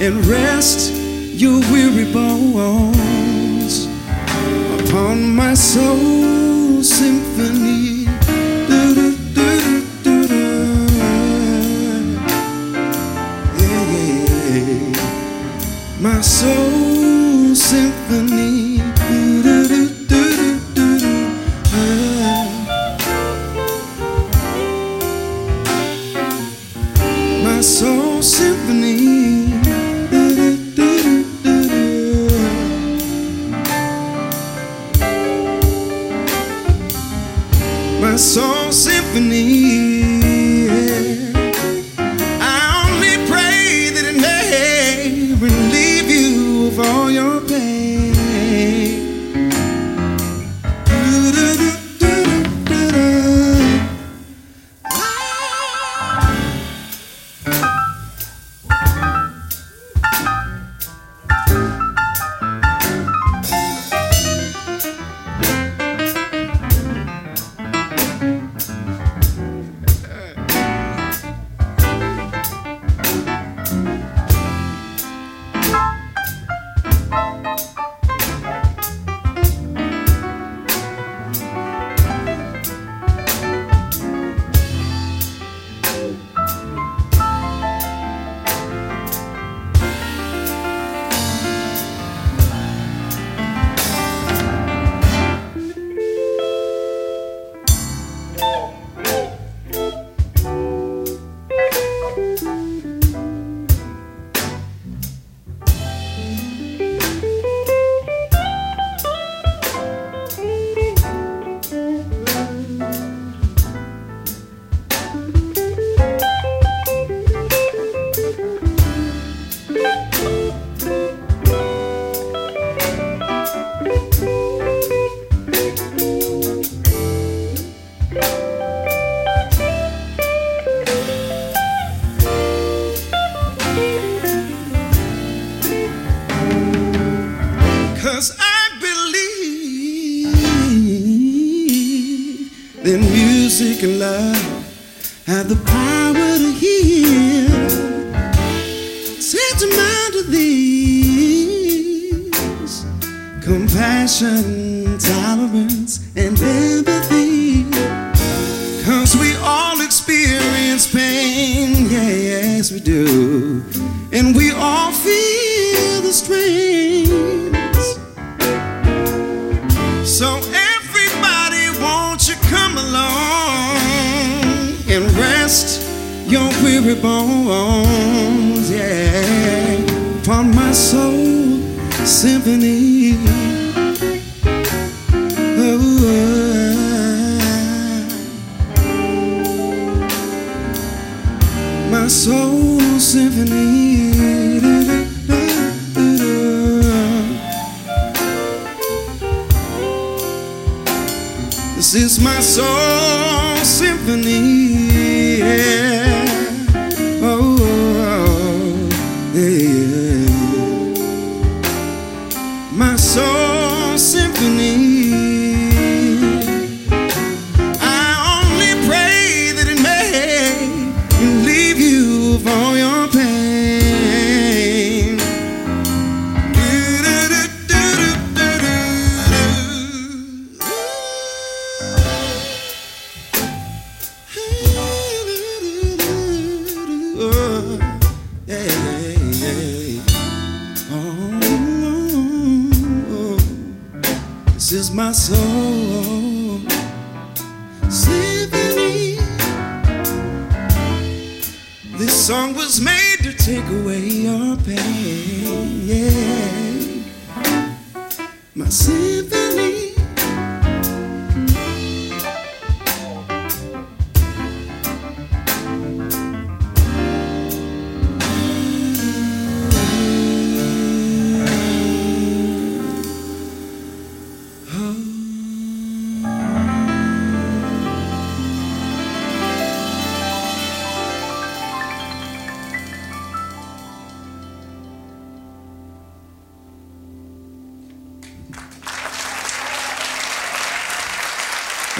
and 0.00 0.24
rest 0.24 0.90
your 1.34 1.60
weary 1.70 2.10
bones 2.10 2.97
coração. 5.58 6.17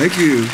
Thank 0.08 0.20
you. 0.22 0.48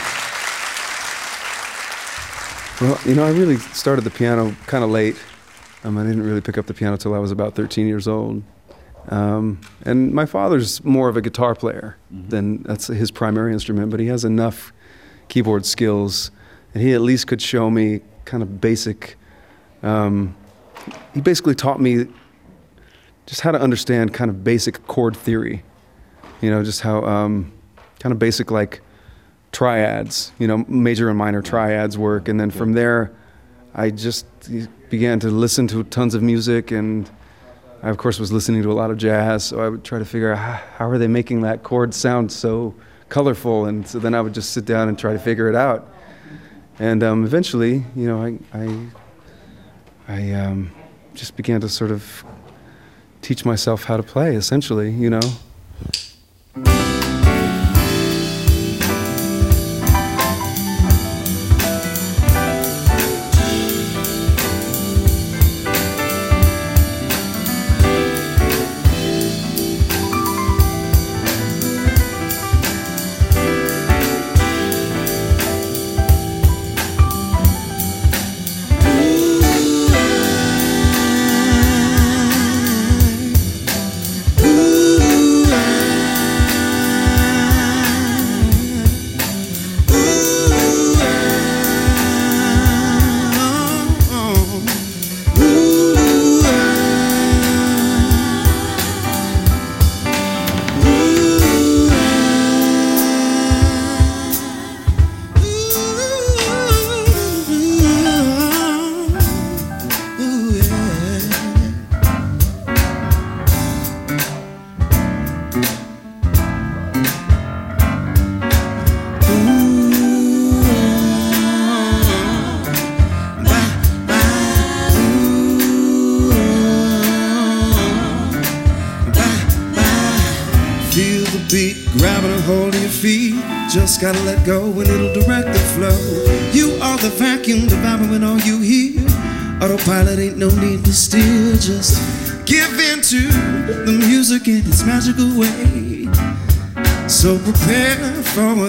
Well, 2.80 2.98
you 3.06 3.14
know, 3.14 3.24
I 3.24 3.30
really 3.30 3.56
started 3.56 4.02
the 4.02 4.10
piano 4.10 4.56
kind 4.66 4.82
of 4.82 4.90
late. 4.90 5.16
Um, 5.84 5.96
I 5.96 6.02
didn't 6.02 6.24
really 6.24 6.40
pick 6.40 6.58
up 6.58 6.66
the 6.66 6.74
piano 6.74 6.96
till 6.96 7.14
I 7.14 7.18
was 7.18 7.30
about 7.30 7.54
13 7.54 7.86
years 7.86 8.08
old. 8.08 8.42
Um, 9.10 9.60
and 9.84 10.12
my 10.12 10.26
father's 10.26 10.82
more 10.82 11.08
of 11.08 11.16
a 11.16 11.20
guitar 11.20 11.54
player 11.54 11.96
than 12.10 12.64
that's 12.64 12.88
his 12.88 13.12
primary 13.12 13.52
instrument, 13.52 13.92
but 13.92 14.00
he 14.00 14.06
has 14.06 14.24
enough 14.24 14.72
keyboard 15.28 15.64
skills, 15.66 16.32
and 16.72 16.82
he 16.82 16.92
at 16.92 17.00
least 17.00 17.28
could 17.28 17.40
show 17.40 17.70
me 17.70 18.00
kind 18.24 18.42
of 18.42 18.60
basic. 18.60 19.14
Um, 19.84 20.34
he 21.12 21.20
basically 21.20 21.54
taught 21.54 21.80
me 21.80 22.08
just 23.26 23.42
how 23.42 23.52
to 23.52 23.60
understand 23.60 24.14
kind 24.14 24.32
of 24.32 24.42
basic 24.42 24.84
chord 24.88 25.16
theory. 25.16 25.62
You 26.40 26.50
know, 26.50 26.64
just 26.64 26.80
how 26.80 27.04
um, 27.04 27.52
kind 28.00 28.12
of 28.12 28.18
basic 28.18 28.50
like 28.50 28.80
triads, 29.54 30.32
you 30.38 30.46
know, 30.46 30.58
major 30.68 31.08
and 31.08 31.16
minor 31.16 31.40
triads 31.40 31.96
work. 31.96 32.28
And 32.28 32.38
then 32.38 32.50
from 32.50 32.72
there, 32.72 33.12
I 33.74 33.90
just 33.90 34.26
began 34.90 35.20
to 35.20 35.28
listen 35.28 35.66
to 35.68 35.82
tons 35.84 36.14
of 36.14 36.22
music. 36.22 36.70
And 36.70 37.08
I, 37.82 37.88
of 37.88 37.96
course, 37.96 38.18
was 38.18 38.32
listening 38.32 38.62
to 38.64 38.72
a 38.72 38.74
lot 38.74 38.90
of 38.90 38.98
jazz. 38.98 39.44
So 39.44 39.60
I 39.60 39.68
would 39.68 39.84
try 39.84 39.98
to 39.98 40.04
figure 40.04 40.32
out 40.32 40.38
how, 40.76 40.90
are 40.90 40.98
they 40.98 41.06
making 41.06 41.40
that 41.42 41.62
chord 41.62 41.94
sound 41.94 42.30
so 42.30 42.74
colorful. 43.08 43.64
And 43.66 43.86
so 43.86 43.98
then 43.98 44.12
I 44.14 44.20
would 44.20 44.34
just 44.34 44.52
sit 44.52 44.66
down 44.66 44.88
and 44.88 44.98
try 44.98 45.12
to 45.12 45.18
figure 45.18 45.48
it 45.48 45.54
out. 45.54 45.88
And 46.78 47.02
um, 47.02 47.24
eventually, 47.24 47.84
you 47.94 48.06
know, 48.08 48.22
I, 48.22 48.38
I, 48.52 48.86
I 50.08 50.32
um, 50.32 50.72
just 51.14 51.36
began 51.36 51.60
to 51.60 51.68
sort 51.68 51.92
of 51.92 52.24
teach 53.22 53.44
myself 53.44 53.84
how 53.84 53.96
to 53.96 54.02
play, 54.02 54.34
essentially, 54.34 54.90
you 54.90 55.08
know. 55.08 55.22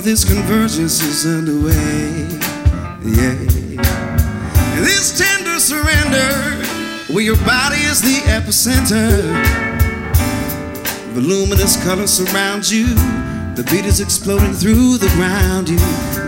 This 0.05 0.23
convergence 0.23 1.01
is 1.01 1.25
underway. 1.25 2.27
Yeah. 3.01 3.33
This 4.85 5.17
tender 5.17 5.59
surrender, 5.59 6.61
where 7.11 7.23
your 7.23 7.37
body 7.37 7.77
is 7.89 8.01
the 8.03 8.21
epicenter. 8.29 9.09
Voluminous 11.15 11.83
colors 11.83 12.11
surround 12.11 12.69
you. 12.69 12.85
The 13.55 13.67
beat 13.71 13.85
is 13.85 13.99
exploding 13.99 14.53
through 14.53 14.99
the 14.99 15.09
ground. 15.17 15.69
You 15.69 15.77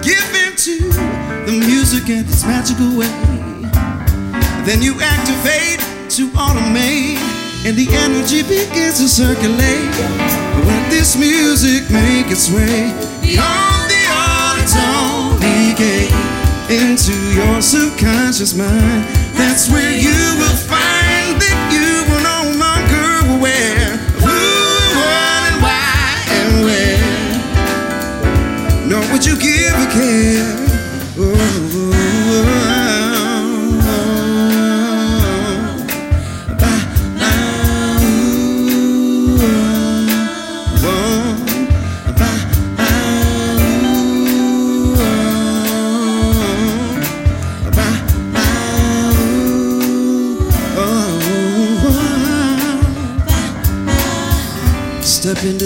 give 0.01 0.25
in 0.33 0.55
to 0.57 0.77
the 1.45 1.59
music 1.59 2.09
and 2.09 2.27
its 2.27 2.43
magical 2.45 2.97
way. 2.97 3.13
Then 4.65 4.81
you 4.81 4.97
activate 4.99 5.79
to 6.17 6.29
automate, 6.31 7.21
and 7.63 7.77
the 7.77 7.87
energy 7.91 8.41
begins 8.41 8.97
to 8.97 9.07
circulate. 9.07 9.93
Let 10.65 10.89
this 10.89 11.15
music 11.15 11.91
make 11.91 12.31
its 12.31 12.49
way 12.49 12.91
beyond 13.21 13.66
the 15.77 16.09
into 16.69 17.13
your 17.33 17.61
subconscious 17.61 18.55
mind. 18.55 19.05
That's 19.37 19.69
where 19.69 19.91
you 19.91 20.09
will 20.39 20.57
find 20.57 21.39
that 21.39 21.69
you 21.71 22.03
are 22.13 22.23
no 22.25 22.49
longer 22.57 23.37
aware 23.37 23.93
of 23.93 23.99
who, 24.25 24.41
what, 24.97 25.41
and 25.47 25.61
why, 25.61 26.17
and 26.39 26.65
where. 26.65 26.97
Nor 28.89 29.03
would 29.11 29.23
you 29.25 29.37
give 29.37 29.73
a 29.73 29.87
care. 29.93 30.67
Step 31.17 31.66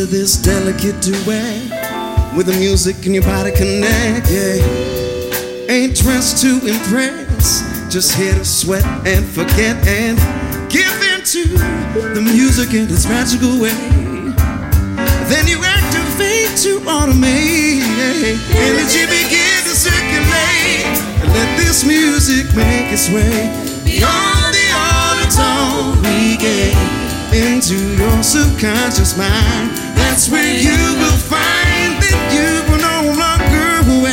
this 0.05 0.37
delicate 0.37 1.01
duet 1.01 2.35
with 2.35 2.47
the 2.47 2.55
music 2.59 2.95
and 3.05 3.13
your 3.13 3.23
body 3.23 3.51
connect. 3.51 4.31
Yeah, 4.31 4.61
ain't 5.69 5.95
dressed 5.95 6.41
to 6.43 6.59
impress, 6.65 7.61
just 7.91 8.15
here 8.17 8.33
to 8.33 8.45
sweat 8.45 8.85
and 9.05 9.25
forget 9.25 9.75
and 9.87 10.17
give 10.71 10.91
into 11.13 11.43
the 12.15 12.21
music 12.21 12.73
in 12.73 12.85
its 12.89 13.05
magical 13.07 13.59
way. 13.61 13.75
Then 15.27 15.47
you 15.47 15.59
activate 15.63 16.55
to 16.63 16.79
automate. 16.87 17.83
Energy 18.55 19.05
begin 19.05 19.61
to 19.63 19.75
circulate. 19.75 20.85
And 21.21 21.29
let 21.33 21.57
this 21.57 21.85
music 21.85 22.45
make 22.55 22.91
its 22.91 23.09
way 23.09 23.49
beyond 23.83 24.53
the 24.53 24.67
auto 24.71 25.99
we 26.01 26.37
gain 26.37 27.01
into 27.33 27.75
your 27.97 28.23
subconscious 28.23 29.17
mind. 29.17 29.80
That's 30.11 30.27
where 30.27 30.43
you 30.43 30.75
will 30.99 31.21
find 31.23 31.95
that 32.03 32.19
you 32.35 32.67
are 32.67 32.83
no 32.83 33.15
longer 33.15 33.79
of 33.79 33.87
who, 33.87 34.03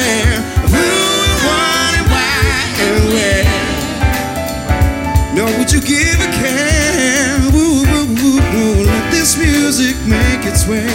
what, 1.42 1.92
and 1.98 2.06
why, 2.06 2.38
and 2.86 3.02
where. 3.10 3.42
Nor 5.34 5.50
would 5.58 5.72
you 5.74 5.82
give 5.82 6.14
a 6.22 6.30
care. 6.38 7.42
Woo, 7.50 7.82
woo, 7.82 8.06
woo, 8.14 8.38
woo. 8.38 8.86
Let 8.86 9.10
this 9.10 9.36
music 9.36 9.98
make 10.06 10.46
its 10.46 10.70
way 10.70 10.86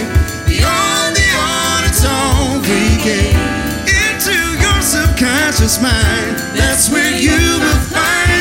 beyond 0.47 1.19
the 1.19 1.27
auto 1.35 2.63
we 2.63 2.95
gain 3.03 3.35
into 3.83 4.39
your 4.63 4.79
subconscious 4.79 5.83
mind. 5.83 6.39
That's 6.55 6.89
where 6.89 7.11
you 7.11 7.59
will 7.59 7.83
find 7.91 8.32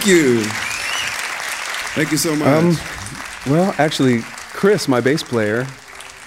Thank 0.00 0.12
you. 0.12 0.40
Thank 1.94 2.10
you 2.10 2.16
so 2.16 2.34
much. 2.34 2.48
Um, 2.48 3.52
well, 3.52 3.74
actually, 3.76 4.22
Chris, 4.54 4.88
my 4.88 4.98
bass 4.98 5.22
player, 5.22 5.66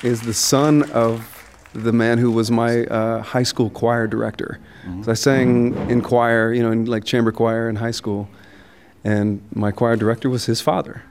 is 0.03 0.21
the 0.21 0.33
son 0.33 0.91
of 0.91 1.27
the 1.73 1.91
man 1.91 2.19
who 2.19 2.31
was 2.31 2.51
my 2.51 2.86
uh, 2.86 3.23
high 3.23 3.41
school 3.41 3.71
choir 3.71 4.05
director. 4.05 4.59
So 5.01 5.09
I 5.12 5.15
sang 5.15 5.73
in 5.89 6.03
choir, 6.03 6.53
you 6.53 6.62
know, 6.62 6.69
in 6.71 6.86
like 6.86 7.03
chamber 7.03 7.31
choir 7.31 7.67
in 7.67 7.77
high 7.77 7.89
school, 7.89 8.29
and 9.03 9.41
my 9.55 9.71
choir 9.71 9.95
director 9.95 10.29
was 10.29 10.45
his 10.45 10.62
father. 10.62 11.01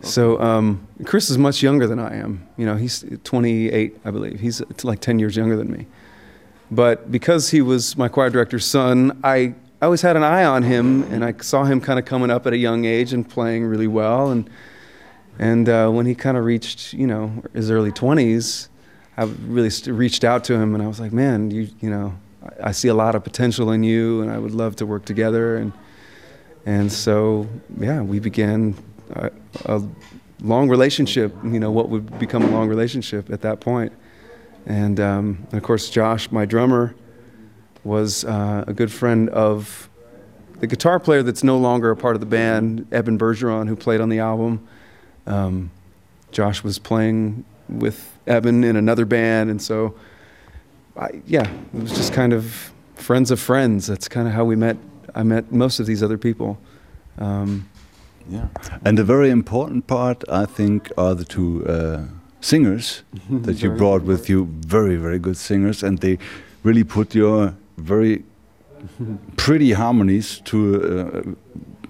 So 0.00 0.40
um, 0.40 0.86
Chris 1.04 1.28
is 1.28 1.38
much 1.38 1.60
younger 1.60 1.88
than 1.88 1.98
I 1.98 2.14
am. 2.14 2.46
You 2.56 2.66
know, 2.66 2.76
he's 2.76 3.04
28, 3.24 3.98
I 4.04 4.10
believe. 4.12 4.38
He's 4.38 4.62
like 4.84 5.00
10 5.00 5.18
years 5.18 5.34
younger 5.34 5.56
than 5.56 5.72
me. 5.72 5.86
But 6.70 7.10
because 7.10 7.50
he 7.50 7.62
was 7.62 7.96
my 7.96 8.06
choir 8.08 8.30
director's 8.30 8.64
son, 8.64 9.18
I, 9.24 9.54
I 9.84 9.86
always 9.86 10.00
had 10.00 10.16
an 10.16 10.22
eye 10.22 10.46
on 10.46 10.62
him, 10.62 11.02
and 11.12 11.22
I 11.22 11.34
saw 11.42 11.64
him 11.64 11.78
kind 11.78 11.98
of 11.98 12.06
coming 12.06 12.30
up 12.30 12.46
at 12.46 12.54
a 12.54 12.56
young 12.56 12.86
age 12.86 13.12
and 13.12 13.28
playing 13.28 13.66
really 13.66 13.86
well. 13.86 14.30
And 14.30 14.48
and 15.38 15.68
uh, 15.68 15.90
when 15.90 16.06
he 16.06 16.14
kind 16.14 16.38
of 16.38 16.44
reached, 16.46 16.94
you 16.94 17.06
know, 17.06 17.42
his 17.52 17.70
early 17.70 17.92
20s, 17.92 18.68
I 19.18 19.24
really 19.24 19.68
st- 19.68 19.94
reached 19.94 20.24
out 20.24 20.42
to 20.44 20.54
him, 20.54 20.74
and 20.74 20.82
I 20.82 20.86
was 20.86 21.00
like, 21.00 21.12
man, 21.12 21.50
you 21.50 21.68
you 21.82 21.90
know, 21.90 22.14
I, 22.42 22.68
I 22.68 22.72
see 22.72 22.88
a 22.88 22.94
lot 22.94 23.14
of 23.14 23.24
potential 23.24 23.72
in 23.72 23.82
you, 23.82 24.22
and 24.22 24.30
I 24.30 24.38
would 24.38 24.52
love 24.52 24.74
to 24.76 24.86
work 24.86 25.04
together. 25.04 25.58
And 25.58 25.74
and 26.64 26.90
so 26.90 27.46
yeah, 27.78 28.00
we 28.00 28.20
began 28.20 28.74
a, 29.10 29.30
a 29.66 29.82
long 30.40 30.70
relationship. 30.70 31.36
You 31.44 31.60
know, 31.60 31.70
what 31.70 31.90
would 31.90 32.18
become 32.18 32.42
a 32.42 32.50
long 32.50 32.68
relationship 32.68 33.28
at 33.28 33.42
that 33.42 33.60
point. 33.60 33.92
And, 34.64 34.98
um, 34.98 35.46
and 35.50 35.58
of 35.58 35.62
course, 35.62 35.90
Josh, 35.90 36.30
my 36.30 36.46
drummer, 36.46 36.94
was 37.84 38.24
uh, 38.24 38.64
a 38.66 38.72
good 38.72 38.90
friend 38.90 39.28
of 39.30 39.88
the 40.60 40.66
guitar 40.66 40.98
player 40.98 41.22
that's 41.22 41.44
no 41.44 41.58
longer 41.58 41.90
a 41.90 41.96
part 41.96 42.16
of 42.16 42.20
the 42.20 42.26
band, 42.26 42.86
Eben 42.90 43.18
Bergeron, 43.18 43.68
who 43.68 43.76
played 43.76 44.00
on 44.00 44.08
the 44.08 44.18
album. 44.18 44.66
Um, 45.26 45.70
Josh 46.32 46.64
was 46.64 46.78
playing 46.78 47.44
with 47.68 48.18
Eben 48.26 48.64
in 48.64 48.76
another 48.76 49.04
band, 49.04 49.50
and 49.50 49.60
so, 49.60 49.94
I, 50.96 51.22
yeah, 51.26 51.48
it 51.74 51.82
was 51.82 51.92
just 51.92 52.12
kind 52.12 52.32
of 52.32 52.72
friends 52.94 53.30
of 53.30 53.38
friends. 53.38 53.86
That's 53.86 54.08
kind 54.08 54.26
of 54.26 54.34
how 54.34 54.44
we 54.44 54.56
met. 54.56 54.76
I 55.14 55.22
met 55.22 55.52
most 55.52 55.80
of 55.80 55.86
these 55.86 56.02
other 56.02 56.18
people. 56.18 56.58
Um, 57.18 57.68
Yeah. 58.30 58.48
And 58.84 58.96
the 58.96 59.04
very 59.04 59.30
important 59.30 59.86
part, 59.86 60.24
I 60.30 60.46
think, 60.46 60.90
are 60.96 61.14
the 61.14 61.24
two 61.24 61.62
uh, 61.66 62.06
singers 62.40 63.02
that 63.30 63.62
you 63.62 63.70
brought 63.76 64.02
with 64.02 64.28
you. 64.30 64.48
Very, 64.66 64.96
very 64.96 65.18
good 65.18 65.36
singers, 65.36 65.82
and 65.82 65.98
they 65.98 66.18
really 66.62 66.84
put 66.84 67.14
your 67.14 67.54
very 67.76 68.24
pretty 69.36 69.72
harmonies 69.72 70.40
to 70.44 71.36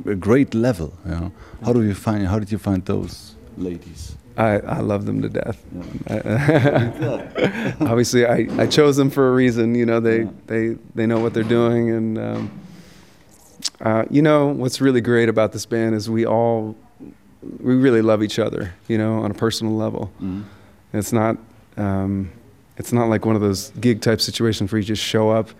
a, 0.06 0.10
a 0.10 0.14
great 0.14 0.54
level. 0.54 0.94
You 1.04 1.10
know? 1.10 1.32
How 1.64 1.72
do 1.72 1.82
you 1.82 1.94
find? 1.94 2.26
How 2.26 2.38
did 2.38 2.52
you 2.52 2.58
find 2.58 2.84
those? 2.84 3.34
ladies? 3.56 4.16
I, 4.36 4.58
I 4.58 4.80
love 4.80 5.06
them 5.06 5.22
to 5.22 5.28
death. 5.28 5.64
Obviously, 7.80 8.26
I, 8.26 8.48
I 8.58 8.66
chose 8.66 8.96
them 8.96 9.10
for 9.10 9.28
a 9.28 9.32
reason. 9.32 9.74
You 9.74 9.86
know, 9.86 10.00
they, 10.00 10.24
they, 10.46 10.76
they 10.94 11.06
know 11.06 11.20
what 11.20 11.34
they're 11.34 11.44
doing. 11.44 11.90
And, 11.90 12.18
um, 12.18 12.60
uh, 13.80 14.04
you 14.10 14.22
know, 14.22 14.48
what's 14.48 14.80
really 14.80 15.00
great 15.00 15.28
about 15.28 15.52
this 15.52 15.66
band 15.66 15.94
is 15.94 16.10
we 16.10 16.26
all, 16.26 16.76
we 17.60 17.74
really 17.74 18.02
love 18.02 18.22
each 18.22 18.38
other, 18.38 18.74
you 18.88 18.98
know, 18.98 19.20
on 19.20 19.30
a 19.30 19.34
personal 19.34 19.74
level. 19.76 20.10
It's 20.92 21.12
not, 21.12 21.36
um, 21.76 22.32
it's 22.76 22.92
not 22.92 23.08
like 23.08 23.24
one 23.24 23.36
of 23.36 23.42
those 23.42 23.70
gig 23.80 24.00
type 24.00 24.20
situations 24.20 24.72
where 24.72 24.80
you 24.80 24.84
just 24.84 25.02
show 25.02 25.30
up, 25.30 25.50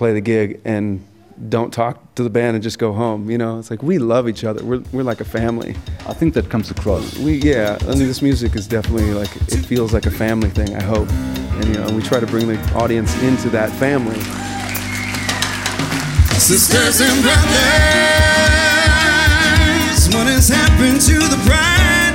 play 0.00 0.14
the 0.14 0.20
gig, 0.22 0.62
and 0.64 1.06
don't 1.50 1.74
talk 1.74 2.14
to 2.14 2.22
the 2.22 2.30
band 2.30 2.54
and 2.54 2.62
just 2.62 2.78
go 2.78 2.94
home. 2.94 3.30
You 3.30 3.36
know, 3.36 3.58
it's 3.58 3.70
like 3.70 3.82
we 3.82 3.98
love 3.98 4.30
each 4.30 4.44
other. 4.44 4.64
We're, 4.64 4.82
we're 4.92 5.02
like 5.02 5.20
a 5.20 5.26
family. 5.26 5.76
I 6.06 6.14
think 6.14 6.32
that 6.32 6.48
comes 6.48 6.70
across. 6.70 7.18
We 7.18 7.34
yeah, 7.34 7.76
I 7.82 7.90
mean 7.90 8.08
this 8.08 8.22
music 8.22 8.56
is 8.56 8.66
definitely 8.66 9.12
like 9.12 9.36
it 9.36 9.62
feels 9.66 9.92
like 9.92 10.06
a 10.06 10.10
family 10.10 10.48
thing. 10.48 10.74
I 10.74 10.82
hope, 10.82 11.10
and 11.10 11.66
you 11.66 11.74
know 11.74 11.94
we 11.94 12.02
try 12.02 12.18
to 12.18 12.26
bring 12.26 12.48
the 12.48 12.58
audience 12.74 13.14
into 13.22 13.50
that 13.50 13.68
family. 13.72 14.20
Sisters 16.40 17.02
and 17.02 17.20
brothers, 17.20 17.50
what 20.14 20.26
has 20.32 20.48
happened 20.48 21.02
to 21.02 21.18
the 21.28 21.36
pride 21.46 22.09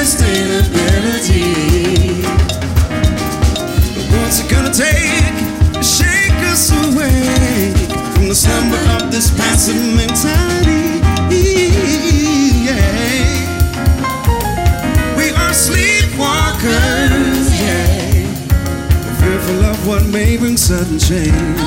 this 0.00 0.14
insustainability. 0.14 2.22
What's 4.12 4.40
it 4.40 4.48
gonna 4.50 4.72
take 4.72 5.34
to 5.74 5.82
shake 5.82 6.40
us 6.52 6.70
away 6.72 7.72
from 8.14 8.28
the 8.28 8.34
slumber 8.34 8.78
of 8.96 9.10
this 9.12 9.30
passive 9.36 9.76
mentality? 9.94 11.00
Yeah. 12.64 12.80
We 15.18 15.26
are 15.42 15.52
sleepwalkers, 15.52 17.50
yeah. 17.60 18.24
Fearful 19.20 19.64
of 19.64 19.86
what 19.86 20.06
may 20.06 20.36
bring 20.38 20.56
sudden 20.56 20.98
change. 20.98 21.60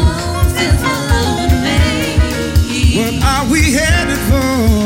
What 2.96 3.13
are 3.24 3.46
we 3.52 3.74
headed 3.74 4.19
for? 4.30 4.83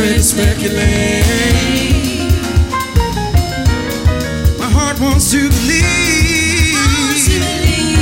To 0.00 0.22
speculate. 0.22 1.24
My 4.58 4.64
heart 4.66 4.98
wants 4.98 5.30
to 5.32 5.48
believe, 5.48 6.74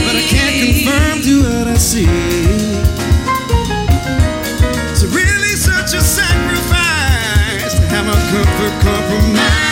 but 0.06 0.14
I 0.14 0.22
can't 0.28 0.56
confirm 0.64 1.22
to 1.22 1.42
what 1.42 1.66
I 1.66 1.76
see. 1.76 2.06
It's 4.90 5.04
really 5.04 5.56
such 5.56 5.94
a 5.94 6.00
sacrifice 6.00 7.74
to 7.74 7.87
have 7.88 8.06
our 8.06 8.22
comfort 8.30 8.80
compromised. 8.80 9.67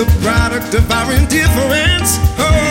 The 0.00 0.06
product 0.22 0.72
of 0.72 0.90
our 0.90 1.12
indifference. 1.12 2.16
Oh. 2.38 2.69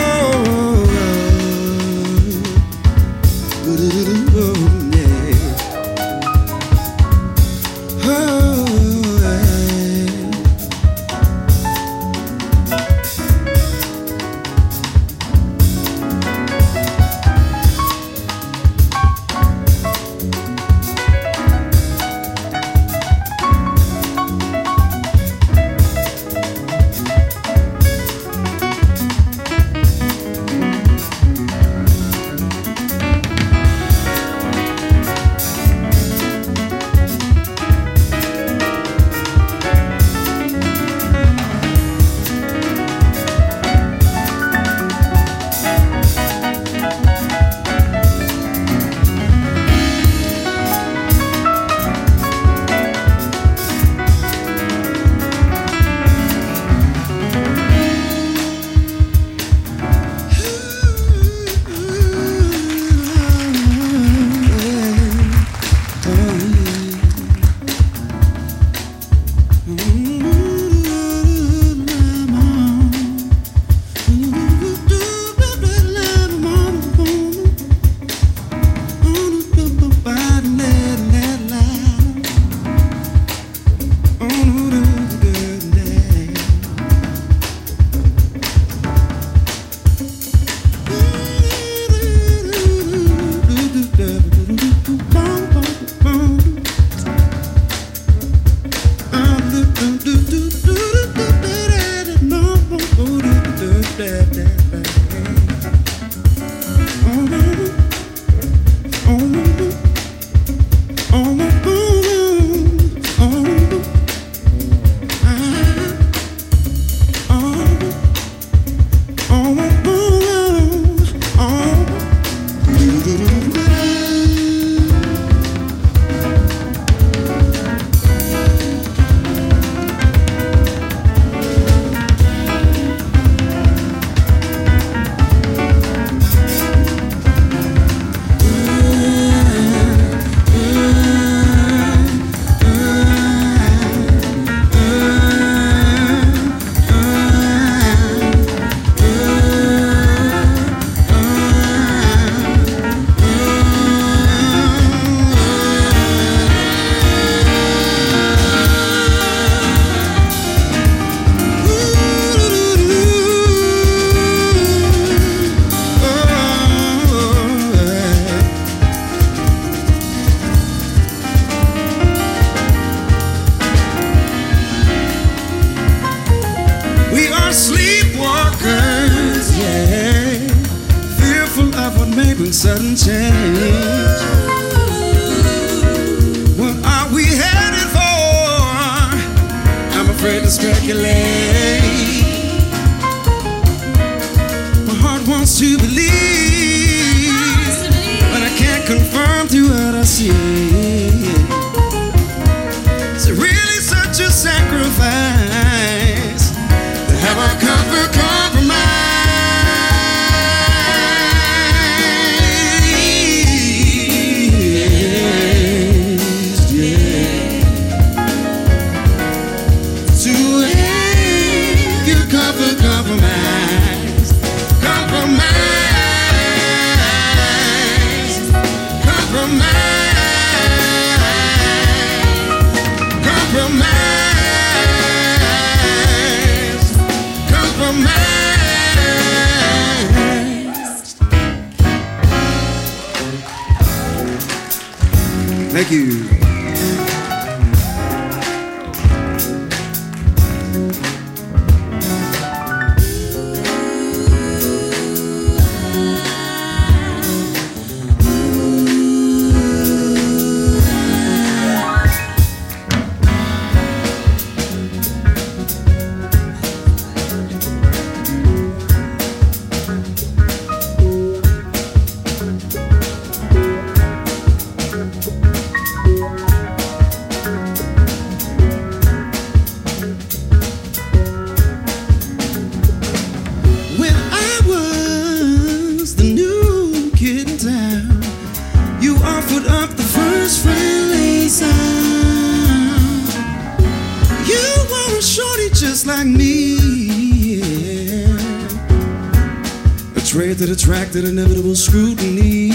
That 300.40 300.70
attracted 300.70 301.26
inevitable 301.26 301.76
scrutiny. 301.76 302.72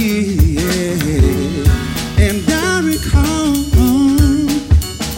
yeah. 0.53 0.65
And 2.21 2.45
I 2.47 2.83
recall, 2.85 3.57
oh, 3.81 4.47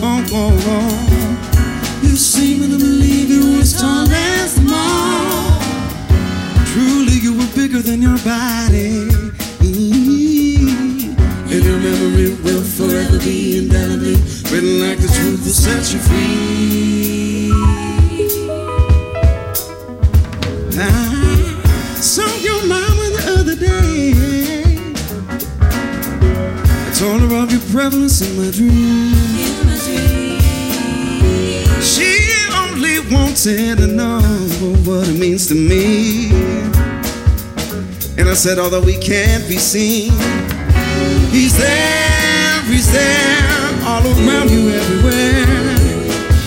oh, 0.01 0.25
oh, 0.33 2.01
you 2.03 2.15
seeming 2.17 2.71
to 2.71 2.79
believe 2.79 3.31
you 3.31 3.59
was 3.59 3.73
tall 3.79 4.09
as 4.09 4.55
them 4.55 4.69
all. 4.71 5.59
Truly, 6.67 7.19
you 7.19 7.37
were 7.37 7.51
bigger 7.57 7.83
than 7.83 8.01
your 8.01 8.19
body. 8.19 9.11
Mm. 9.59 11.19
And 11.51 11.65
your 11.65 11.81
memory 11.81 12.37
will 12.45 12.63
forever 12.63 13.19
be 13.19 13.59
indelibly 13.59 14.15
written 14.53 14.81
like 14.81 14.99
the 14.99 15.09
truth 15.09 15.45
will 15.45 15.53
set 15.53 15.93
you 15.93 15.99
free. 15.99 16.86
Prevalence 27.77 28.23
in 28.23 28.35
my 28.39 28.51
dream. 28.51 29.13
She 31.83 32.33
only 32.57 33.01
wanted 33.15 33.77
to 33.77 33.87
know 33.87 34.23
what 34.89 35.07
it 35.07 35.19
means 35.21 35.47
to 35.49 35.55
me. 35.55 36.31
And 38.17 38.31
I 38.31 38.33
said, 38.33 38.59
although 38.59 38.81
we 38.81 38.97
can't 38.97 39.47
be 39.47 39.59
seen, 39.59 40.11
he's 41.29 41.53
there, 41.59 42.63
he's 42.63 42.91
there, 42.91 43.85
all 43.85 44.01
around 44.07 44.49
you 44.51 44.71
everywhere. 44.71 45.45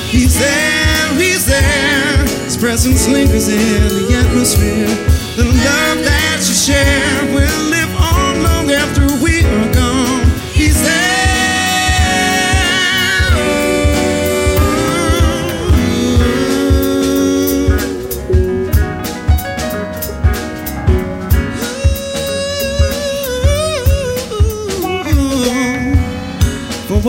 He's 0.10 0.34
there, 0.40 1.14
he's 1.14 1.46
there, 1.46 2.18
his 2.46 2.58
presence 2.58 3.08
lingers 3.08 3.50
in 3.50 3.88
the 3.88 4.26
atmosphere. 4.26 4.90
The 5.38 5.46
love 5.46 6.00
that 6.10 6.38
you 6.42 6.56
share 6.56 7.29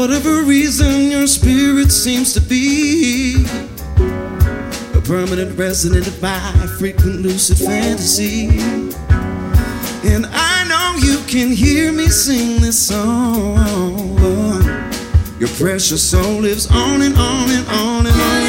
whatever 0.00 0.44
reason, 0.44 1.10
your 1.10 1.26
spirit 1.26 1.92
seems 1.92 2.32
to 2.32 2.40
be 2.40 3.44
a 4.94 5.00
permanent 5.04 5.58
resident 5.58 6.06
of 6.06 6.22
my 6.22 6.66
frequent 6.78 7.20
lucid 7.20 7.58
fantasy. 7.58 8.48
And 10.08 10.24
I 10.30 10.66
know 10.70 11.06
you 11.06 11.18
can 11.26 11.52
hear 11.52 11.92
me 11.92 12.06
sing 12.06 12.62
this 12.62 12.78
song. 12.78 14.16
Your 15.38 15.50
precious 15.58 16.02
soul 16.02 16.40
lives 16.40 16.66
on 16.70 17.02
and 17.02 17.14
on 17.18 17.50
and 17.50 17.68
on 17.68 18.06
and 18.06 18.20
on 18.20 18.39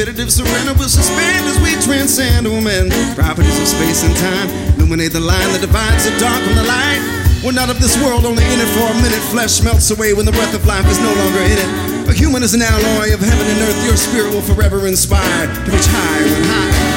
This 0.00 0.08
infinitive 0.08 0.32
surrender 0.32 0.72
will 0.80 0.88
suspend 0.88 1.44
as 1.44 1.60
we 1.60 1.76
transcend 1.84 2.48
woman. 2.48 2.88
Properties 3.14 3.60
of 3.60 3.68
space 3.68 4.02
and 4.02 4.16
time 4.16 4.48
illuminate 4.78 5.12
the 5.12 5.20
line 5.20 5.52
that 5.52 5.60
divides 5.60 6.08
the 6.08 6.16
dark 6.16 6.40
from 6.40 6.56
the 6.56 6.64
light. 6.64 7.04
We're 7.44 7.52
not 7.52 7.68
of 7.68 7.80
this 7.84 8.00
world, 8.00 8.24
only 8.24 8.42
in 8.42 8.60
it 8.64 8.70
for 8.72 8.88
a 8.88 8.96
minute. 9.04 9.20
Flesh 9.28 9.60
melts 9.60 9.90
away 9.90 10.14
when 10.14 10.24
the 10.24 10.32
breath 10.32 10.54
of 10.54 10.64
life 10.64 10.88
is 10.88 10.98
no 11.00 11.12
longer 11.12 11.44
in 11.44 11.52
it. 11.52 12.08
A 12.08 12.14
human 12.14 12.42
is 12.42 12.54
an 12.54 12.62
alloy 12.62 13.12
of 13.12 13.20
heaven 13.20 13.44
and 13.44 13.60
earth. 13.60 13.84
Your 13.84 13.96
spirit 13.96 14.32
will 14.32 14.40
forever 14.40 14.86
inspire 14.86 15.44
to 15.52 15.70
reach 15.70 15.84
higher 15.84 16.24
and 16.24 16.46
higher 16.48 16.89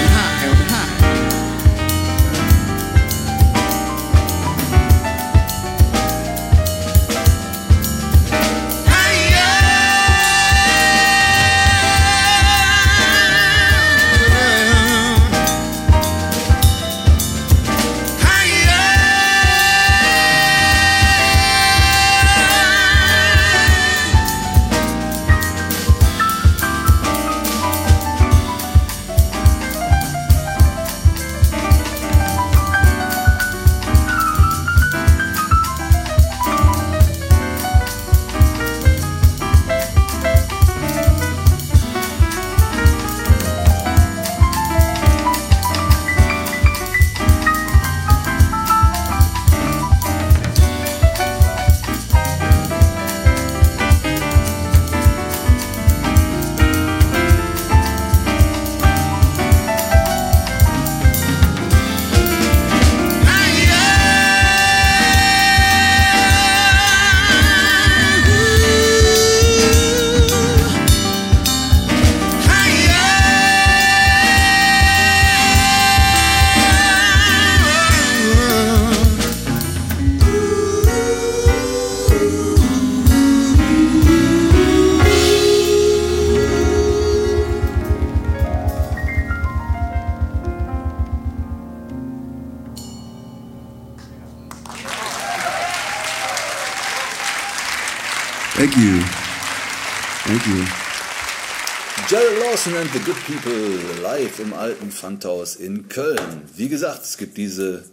Lawson 102.63 102.79
and 102.79 102.89
the 102.93 102.99
Good 102.99 103.17
People 103.25 104.01
live 104.01 104.39
im 104.39 104.53
alten 104.53 104.89
Pfandhaus 104.89 105.57
in 105.57 105.89
Köln. 105.89 106.43
Wie 106.55 106.69
gesagt, 106.69 107.03
es 107.03 107.17
gibt 107.17 107.35
diese 107.35 107.83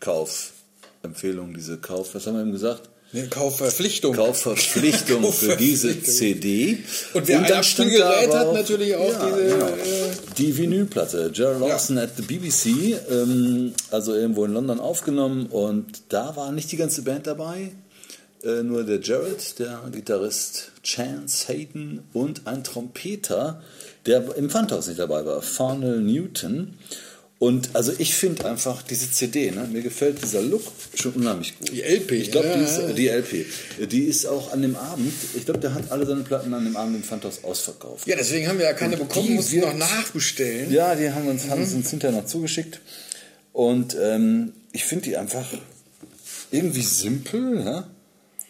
Kaufempfehlung, 0.00 1.54
diese 1.54 1.78
Kauf, 1.78 2.14
was 2.14 2.26
haben 2.26 2.34
wir 2.34 2.42
eben 2.42 2.52
gesagt? 2.52 2.90
Ne, 3.12 3.26
Kaufverpflichtung. 3.28 4.14
Kaufverpflichtung 4.14 5.32
für 5.32 5.56
diese. 5.56 6.02
CD. 6.02 6.84
Und 7.14 7.26
wer 7.26 7.38
ein 7.38 7.44
stand 7.46 7.58
Abspielgerät 7.60 8.30
da 8.30 8.40
hat, 8.40 8.52
natürlich 8.52 8.94
auch 8.94 9.12
ja, 9.12 9.30
diese, 9.30 9.48
genau. 9.48 9.66
äh, 9.66 10.12
die 10.36 10.58
Vinylplatte. 10.58 11.30
Jerry 11.32 11.58
Lawson 11.58 11.96
at 11.96 12.10
the 12.18 12.22
BBC, 12.22 12.98
ähm, 13.10 13.72
also 13.90 14.12
irgendwo 14.14 14.44
in 14.44 14.52
London 14.52 14.78
aufgenommen 14.78 15.46
und 15.46 16.02
da 16.10 16.36
war 16.36 16.52
nicht 16.52 16.70
die 16.70 16.76
ganze 16.76 17.00
Band 17.00 17.26
dabei, 17.26 17.70
äh, 18.44 18.62
nur 18.62 18.84
der 18.84 19.00
Jared, 19.00 19.58
der 19.58 19.82
Gitarrist 19.92 20.72
Chance 20.82 21.48
Hayden 21.48 22.00
und 22.12 22.46
ein 22.46 22.64
Trompeter, 22.64 23.62
der 24.06 24.34
im 24.36 24.48
Pfandhaus 24.50 24.86
nicht 24.86 24.98
dabei 25.00 25.24
war, 25.24 25.42
Farnell 25.42 26.00
Newton. 26.00 26.74
Und 27.40 27.70
also 27.74 27.92
ich 27.98 28.14
finde 28.16 28.46
einfach 28.46 28.82
diese 28.82 29.12
CD, 29.12 29.52
ne, 29.52 29.68
mir 29.72 29.80
gefällt 29.82 30.20
dieser 30.24 30.42
Look 30.42 30.62
schon 30.94 31.12
unheimlich 31.12 31.56
gut. 31.56 31.70
Die 31.70 31.82
LP, 31.82 32.10
Ich 32.12 32.32
glaube, 32.32 32.48
ja, 32.48 32.56
die, 32.56 32.64
ist- 32.64 32.96
die 32.98 33.08
LP. 33.08 33.46
Die 33.92 34.02
ist 34.04 34.26
auch 34.26 34.52
an 34.52 34.60
dem 34.62 34.74
Abend, 34.74 35.12
ich 35.36 35.44
glaube, 35.44 35.60
der 35.60 35.72
hat 35.72 35.92
alle 35.92 36.04
seine 36.04 36.22
Platten 36.22 36.52
an 36.52 36.64
dem 36.64 36.76
Abend 36.76 36.96
im 36.96 37.02
Pfandhaus 37.04 37.44
ausverkauft. 37.44 38.08
Ja, 38.08 38.16
deswegen 38.16 38.48
haben 38.48 38.58
wir 38.58 38.64
ja 38.64 38.72
keine 38.72 38.96
Und 38.98 39.06
bekommen, 39.08 39.36
mussten 39.36 39.52
wird- 39.52 39.66
noch 39.66 39.74
nachbestellen. 39.76 40.72
Ja, 40.72 40.96
die 40.96 41.10
haben 41.12 41.28
uns, 41.28 41.48
haben 41.48 41.64
sie 41.64 41.76
uns 41.76 41.90
hinterher 41.90 42.16
noch 42.20 42.26
zugeschickt. 42.26 42.80
Und 43.52 43.96
ähm, 44.00 44.52
ich 44.72 44.84
finde 44.84 45.04
die 45.04 45.16
einfach 45.16 45.46
irgendwie 46.50 46.82
simpel, 46.82 47.60
ja? 47.64 47.88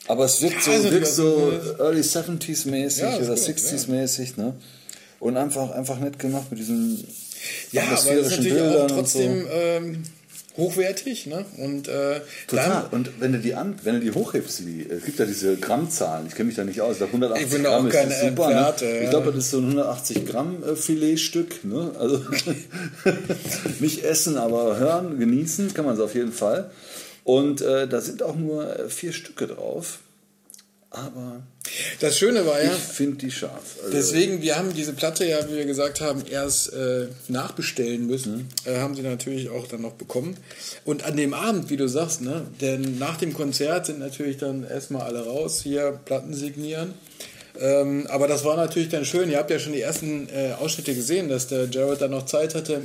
Aber 0.09 0.25
es 0.25 0.43
wirkt 0.43 0.63
so, 0.63 0.71
also 0.71 0.91
wirkt 0.91 1.07
so 1.07 1.53
Early 1.79 2.01
70s 2.01 2.69
mäßig 2.69 3.03
Ja, 3.03 3.17
ist 3.17 3.29
oder 3.29 3.37
gut, 3.37 3.45
60s 3.57 3.91
mäßig. 3.91 4.37
Ne? 4.37 4.55
Und 5.21 5.37
einfach, 5.37 5.71
einfach 5.71 5.99
nett 5.99 6.19
gemacht 6.19 6.47
mit 6.51 6.59
diesen 6.61 7.05
Ja, 7.73 7.83
aber 7.83 7.93
das 7.93 8.05
ist 8.07 8.31
natürlich 8.31 8.53
Bildern 8.55 8.77
auch 8.77 8.83
und 8.83 8.89
trotzdem 8.89 9.43
so. 9.43 9.49
ähm, 9.51 10.03
hochwertig. 10.57 11.27
Ne? 11.27 11.45
Und 11.59 11.89
äh, 11.89 12.21
Total. 12.47 12.87
Und 12.91 13.21
wenn 13.21 13.33
du 13.33 13.39
die 13.39 13.55
an, 13.55 13.79
wenn 13.85 13.95
du 13.95 14.01
die 14.01 14.11
hochhebst, 14.13 14.61
die, 14.61 14.87
es 14.89 15.05
gibt 15.05 15.19
ja 15.19 15.25
diese 15.25 15.57
Grammzahlen, 15.57 16.27
ich 16.27 16.35
kenne 16.35 16.49
mich 16.49 16.57
da 16.57 16.65
nicht 16.65 16.81
aus, 16.81 16.93
ich 16.93 16.99
glaube 16.99 17.13
180 17.13 17.47
Ich 17.47 17.53
bin 17.53 17.63
da 17.65 17.71
Gramm 17.71 17.85
auch 17.85 17.89
ist 17.89 17.95
kein 17.95 18.09
das 18.09 18.21
super. 18.21 18.51
Experte, 18.51 18.85
Ne? 18.85 19.01
Ich 19.05 19.11
glaube, 19.11 19.27
das 19.33 19.45
ist 19.45 19.51
so 19.53 19.59
ein 19.59 19.65
180 19.65 20.27
Gramm 20.27 20.63
äh, 20.65 20.75
Filetstück. 20.77 21.65
Ne? 21.65 21.93
Also 21.99 22.23
nicht 23.81 24.05
essen, 24.05 24.37
aber 24.37 24.77
hören, 24.79 25.19
genießen 25.19 25.75
kann 25.75 25.85
man 25.85 25.95
es 25.95 26.01
auf 26.01 26.15
jeden 26.15 26.33
Fall. 26.33 26.71
Und 27.25 27.61
äh, 27.61 27.87
da 27.89 28.01
sind 28.01 28.23
auch 28.23 28.37
nur 28.37 28.79
äh, 28.79 28.89
vier 28.89 29.13
Stücke 29.13 29.47
drauf. 29.47 30.01
Aber 30.91 31.43
das 32.01 32.17
Schöne 32.17 32.47
war 32.47 32.63
ja, 32.63 32.73
ich 32.73 32.79
finde 32.79 33.19
die 33.19 33.31
scharf. 33.31 33.77
Also, 33.85 33.93
Deswegen, 33.93 34.41
wir 34.41 34.57
haben 34.57 34.73
diese 34.73 34.95
Platte 34.95 35.27
ja, 35.27 35.47
wie 35.47 35.57
wir 35.57 35.67
gesagt 35.67 36.01
haben, 36.01 36.23
erst 36.31 36.73
äh, 36.73 37.09
nachbestellen 37.29 38.07
müssen. 38.07 38.49
Äh, 38.65 38.79
haben 38.79 38.95
sie 38.95 39.03
natürlich 39.03 39.51
auch 39.51 39.67
dann 39.67 39.83
noch 39.83 39.93
bekommen. 39.93 40.39
Und 40.87 41.05
an 41.05 41.17
dem 41.17 41.35
Abend, 41.35 41.69
wie 41.69 41.77
du 41.77 41.89
sagst, 41.89 42.23
ne, 42.23 42.47
denn 42.63 42.99
nach 42.99 43.19
dem 43.19 43.35
Konzert 43.35 43.85
sind 43.85 43.99
natürlich 43.99 44.39
dann 44.39 44.65
erstmal 44.65 45.03
alle 45.03 45.27
raus, 45.27 45.61
hier 45.63 46.01
Platten 46.07 46.33
signieren. 46.33 46.95
Ähm, 47.61 48.07
aber 48.09 48.27
das 48.27 48.45
war 48.45 48.57
natürlich 48.57 48.89
dann 48.89 49.05
schön. 49.05 49.31
Ihr 49.31 49.37
habt 49.37 49.51
ja 49.51 49.59
schon 49.59 49.73
die 49.75 49.83
ersten 49.83 50.29
äh, 50.31 50.53
Ausschnitte 50.59 50.95
gesehen, 50.95 51.29
dass 51.29 51.49
der 51.49 51.69
Jared 51.69 52.01
dann 52.01 52.13
noch 52.13 52.25
Zeit 52.25 52.55
hatte, 52.55 52.81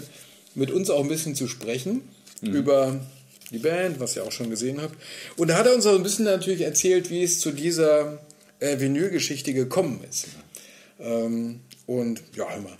mit 0.56 0.72
uns 0.72 0.90
auch 0.90 1.02
ein 1.02 1.10
bisschen 1.10 1.36
zu 1.36 1.48
sprechen 1.48 2.02
über 2.42 3.00
die 3.54 3.60
Band, 3.60 3.99
was 3.99 4.16
ihr 4.16 4.24
auch 4.26 4.32
schon 4.32 4.49
gesehen 4.49 4.82
habt. 4.82 4.95
Und 5.38 5.47
da 5.49 5.58
hat 5.58 5.66
er 5.68 5.74
uns 5.76 5.86
auch 5.86 5.95
ein 5.95 6.04
bisschen 6.04 6.26
natürlich 6.26 6.62
erzählt, 6.62 7.10
wie 7.10 7.24
es 7.24 7.39
zu 7.39 7.51
dieser 7.51 8.20
äh, 8.60 8.80
Vinylgeschichte 8.80 9.54
gekommen 9.54 10.04
ist. 10.10 10.26
Ähm, 10.99 11.62
und 11.86 12.22
ja, 12.36 12.49
hör 12.49 12.62
mal. 12.62 12.74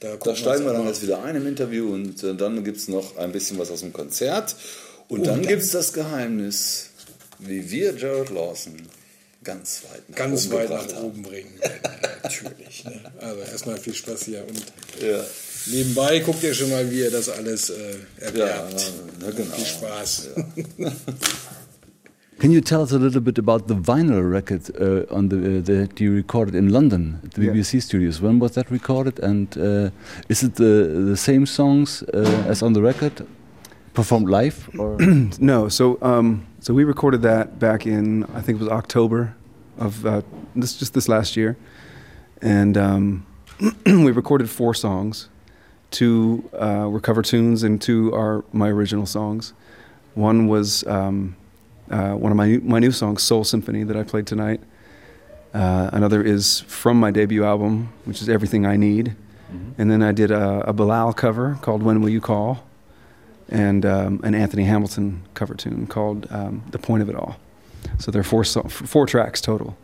Da, 0.00 0.16
Da 0.16 0.36
steigen 0.36 0.64
wir 0.66 0.72
dann 0.74 0.86
jetzt 0.86 1.02
wieder 1.02 1.22
ein 1.22 1.36
im 1.36 1.46
Interview 1.46 1.92
und 1.92 2.22
äh, 2.22 2.34
dann 2.34 2.62
gibt 2.64 2.76
es 2.76 2.88
noch 2.88 3.16
ein 3.16 3.32
bisschen 3.32 3.58
was 3.58 3.70
aus 3.70 3.80
dem 3.80 3.92
Konzert. 3.94 4.54
Und, 5.08 5.20
Und 5.20 5.26
dann, 5.26 5.40
dann- 5.40 5.48
gibt 5.48 5.62
es 5.62 5.70
das 5.70 5.92
Geheimnis, 5.92 6.90
wie 7.38 7.70
wir 7.70 7.94
Jared 7.96 8.30
Lawson 8.30 8.74
ganz 9.44 9.82
weit 9.90 10.08
nach 10.10 10.16
ganz 10.16 10.46
oben 10.46 10.54
weit 10.54 10.70
nach 10.70 11.02
oben 11.02 11.22
bringen. 11.22 11.52
Natürlich. 12.22 12.84
Ne? 12.84 13.00
Also 13.20 13.40
erstmal 13.42 13.78
viel 13.78 13.94
Spaß 13.94 14.24
hier. 14.24 14.44
Und 14.46 14.62
Ja, 15.00 15.24
nebenbei 15.66 16.20
guckt 16.20 16.42
ihr 16.42 16.54
schon 16.54 16.70
mal, 16.70 16.90
wie 16.90 17.00
ihr 17.00 17.10
das 17.10 17.28
alles 17.28 17.70
äh, 17.70 17.74
ja 18.20 18.26
erwerbt. 18.26 18.92
na, 19.20 19.30
genau. 19.30 19.54
Viel 19.54 19.64
Spaß. 19.66 20.28
Can 22.38 22.50
you 22.50 22.60
tell 22.60 22.80
us 22.82 22.92
a 22.92 22.98
little 22.98 23.20
bit 23.22 23.38
about 23.38 23.66
the 23.66 23.74
vinyl 23.74 24.20
record 24.22 24.68
uh, 24.78 25.06
on 25.10 25.30
the, 25.30 25.36
uh, 25.58 25.62
that 25.62 25.98
you 25.98 26.12
recorded 26.14 26.54
in 26.54 26.68
London 26.68 27.18
at 27.24 27.30
the 27.32 27.42
Yeah. 27.44 27.52
BBC 27.54 27.80
studios? 27.80 28.20
When 28.20 28.38
was 28.38 28.52
that 28.52 28.70
recorded? 28.70 29.18
And 29.20 29.56
uh, 29.56 29.90
is 30.28 30.42
it 30.42 30.56
the 30.56 31.06
the 31.10 31.16
same 31.16 31.46
songs 31.46 32.02
uh, 32.12 32.50
as 32.50 32.62
on 32.62 32.74
the 32.74 32.82
record, 32.82 33.24
performed 33.94 34.28
live? 34.28 34.68
Or 34.78 34.98
No, 35.40 35.68
so 35.70 35.96
um, 36.02 36.42
so 36.60 36.74
we 36.74 36.84
recorded 36.84 37.22
that 37.22 37.58
back 37.58 37.86
in 37.86 38.24
I 38.34 38.42
think 38.42 38.60
it 38.60 38.64
was 38.64 38.68
October 38.68 39.34
of 39.78 40.04
uh, 40.04 40.20
this 40.54 40.74
just 40.78 40.92
this 40.92 41.08
last 41.08 41.36
year, 41.36 41.56
and 42.42 42.76
um, 42.76 43.24
we 43.86 44.12
recorded 44.12 44.50
four 44.50 44.74
songs. 44.74 45.28
Two 45.90 46.48
uh, 46.52 46.88
were 46.90 47.00
cover 47.00 47.22
tunes, 47.22 47.62
and 47.62 47.80
two 47.80 48.12
are 48.14 48.44
my 48.52 48.68
original 48.68 49.06
songs. 49.06 49.52
One 50.14 50.46
was 50.48 50.86
um, 50.86 51.36
uh, 51.90 52.12
one 52.12 52.32
of 52.32 52.36
my 52.36 52.46
new, 52.46 52.60
my 52.60 52.78
new 52.78 52.90
songs, 52.92 53.22
Soul 53.22 53.44
Symphony, 53.44 53.84
that 53.84 53.96
I 53.96 54.02
played 54.02 54.26
tonight. 54.26 54.60
Uh, 55.54 55.88
another 55.92 56.22
is 56.22 56.60
from 56.62 56.98
my 57.00 57.10
debut 57.10 57.44
album, 57.44 57.92
which 58.04 58.20
is 58.20 58.28
Everything 58.28 58.66
I 58.66 58.76
Need, 58.76 59.14
and 59.78 59.90
then 59.90 60.02
I 60.02 60.12
did 60.12 60.30
a, 60.30 60.68
a 60.68 60.72
Bilal 60.72 61.12
cover 61.14 61.58
called 61.62 61.82
When 61.82 62.02
Will 62.02 62.10
You 62.10 62.20
Call 62.20 62.62
and 63.48 63.86
um, 63.86 64.20
an 64.24 64.34
Anthony 64.34 64.64
Hamilton 64.64 65.22
cover 65.34 65.54
tune 65.54 65.86
called 65.86 66.26
um, 66.30 66.62
"The 66.72 66.78
Point 66.78 67.02
of 67.02 67.08
It 67.08 67.14
All." 67.14 67.36
So 67.98 68.10
there 68.10 68.20
are 68.20 68.24
four 68.24 68.44
so- 68.44 68.64
four 68.64 69.06
tracks 69.06 69.40
total. 69.40 69.76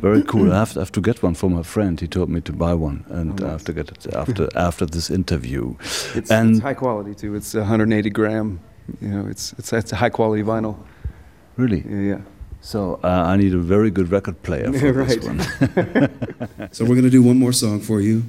Very 0.00 0.22
cool. 0.22 0.52
I 0.52 0.58
have, 0.58 0.72
to, 0.72 0.80
I 0.80 0.82
have 0.82 0.92
to 0.92 1.00
get 1.00 1.22
one 1.22 1.34
for 1.34 1.48
my 1.50 1.62
friend. 1.62 1.98
He 2.00 2.06
told 2.06 2.28
me 2.28 2.40
to 2.42 2.52
buy 2.52 2.74
one, 2.74 3.04
and 3.08 3.40
Oh, 3.42 3.46
I 3.46 3.50
have 3.50 3.64
to 3.64 3.72
get 3.72 3.90
it 3.90 4.06
after 4.14 4.48
after 4.56 4.86
this 4.86 5.10
interview. 5.10 5.74
It's, 6.14 6.30
and 6.30 6.50
it's 6.50 6.60
high 6.60 6.74
quality 6.74 7.14
too. 7.14 7.34
It's 7.34 7.54
180 7.54 8.10
gram. 8.10 8.60
You 9.00 9.08
know, 9.08 9.26
it's 9.30 9.52
it's 9.58 9.72
it's 9.72 9.92
a 9.92 9.96
high 9.96 10.10
quality 10.10 10.42
vinyl. 10.42 10.76
really, 11.56 11.82
Yeah, 11.88 12.14
yeah. 12.16 12.20
so 12.60 12.98
uh, 13.04 13.32
I 13.32 13.36
need 13.36 13.54
a 13.54 13.58
very 13.58 13.90
good 13.90 14.10
record 14.12 14.42
player 14.42 14.72
for 14.80 14.92
Right. 14.92 15.20
this 15.20 15.24
one. 15.24 15.40
So 16.72 16.84
we're 16.84 16.94
going 17.00 17.10
to 17.12 17.16
do 17.18 17.22
one 17.22 17.38
more 17.38 17.52
song 17.52 17.80
for 17.80 18.00
you. 18.00 18.22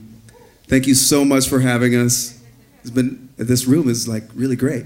Thank 0.67 0.87
you 0.87 0.95
so 0.95 1.25
much 1.25 1.49
for 1.49 1.59
having 1.59 1.95
us. 1.95 2.39
It's 2.81 2.89
been 2.91 3.29
this 3.37 3.65
room 3.67 3.89
is 3.89 4.07
like 4.07 4.23
really 4.35 4.55
great. 4.55 4.85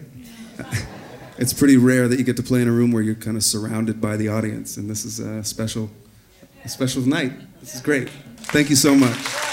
It's 1.37 1.53
pretty 1.53 1.77
rare 1.77 2.07
that 2.07 2.17
you 2.17 2.23
get 2.25 2.37
to 2.37 2.43
play 2.43 2.61
in 2.61 2.67
a 2.67 2.71
room 2.71 2.91
where 2.93 3.03
you're 3.03 3.15
kind 3.27 3.35
of 3.37 3.43
surrounded 3.43 3.99
by 3.99 4.15
the 4.17 4.29
audience, 4.29 4.77
and 4.77 4.89
this 4.89 5.03
is 5.05 5.19
a 5.19 5.43
special, 5.43 5.89
a 6.65 6.69
special 6.69 7.03
night. 7.03 7.31
This 7.61 7.75
is 7.75 7.81
great. 7.81 8.09
Thank 8.37 8.69
you 8.69 8.75
so 8.75 8.95
much. 8.95 9.44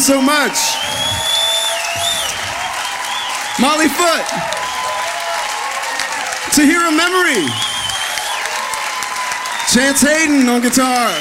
So 0.00 0.22
much. 0.22 0.56
Molly 3.60 3.88
Foot. 3.88 4.26
To 6.54 6.62
hear 6.62 6.80
a 6.80 6.90
memory. 6.90 7.44
Chance 9.68 10.00
Hayden 10.00 10.48
on 10.48 10.62
guitar. 10.62 11.12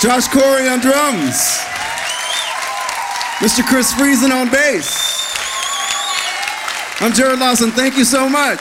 Josh 0.00 0.28
Corey 0.28 0.68
on 0.68 0.78
drums. 0.80 1.58
Mr. 3.42 3.66
Chris 3.66 3.92
Friesen 3.92 4.30
on 4.30 4.48
bass. 4.48 5.06
I'm 7.00 7.12
Jared 7.12 7.40
Lawson. 7.40 7.72
Thank 7.72 7.98
you 7.98 8.04
so 8.04 8.28
much. 8.28 8.60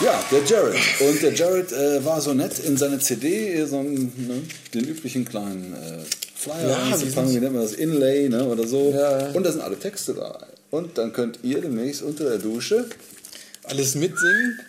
Ja, 0.00 0.20
der 0.30 0.44
Jared. 0.44 0.82
Und 1.00 1.22
der 1.22 1.32
Jared 1.34 1.72
äh, 1.72 2.04
war 2.04 2.20
so 2.20 2.34
nett 2.34 2.58
in 2.58 2.76
seine 2.76 2.98
CD, 2.98 3.64
so 3.64 3.78
einen, 3.78 4.12
ne, 4.16 4.42
den 4.74 4.84
üblichen 4.88 5.24
kleinen 5.24 5.74
äh, 5.74 6.25
Flyer 6.46 6.68
Ja, 6.70 6.76
anzufangen, 6.92 7.30
die 7.30 7.36
wie 7.36 7.40
nennt 7.40 7.54
man 7.54 7.62
das? 7.62 7.72
Inlay 7.72 8.28
ne, 8.28 8.44
oder 8.46 8.66
so. 8.66 8.92
Ja. 8.92 9.30
Und 9.32 9.44
da 9.44 9.52
sind 9.52 9.60
alle 9.62 9.78
Texte 9.78 10.14
da. 10.14 10.38
Und 10.70 10.98
dann 10.98 11.12
könnt 11.12 11.40
ihr 11.42 11.60
demnächst 11.60 12.02
unter 12.02 12.24
der 12.24 12.38
Dusche 12.38 12.86
Alles 13.64 13.94
mitsingen. 13.94 14.60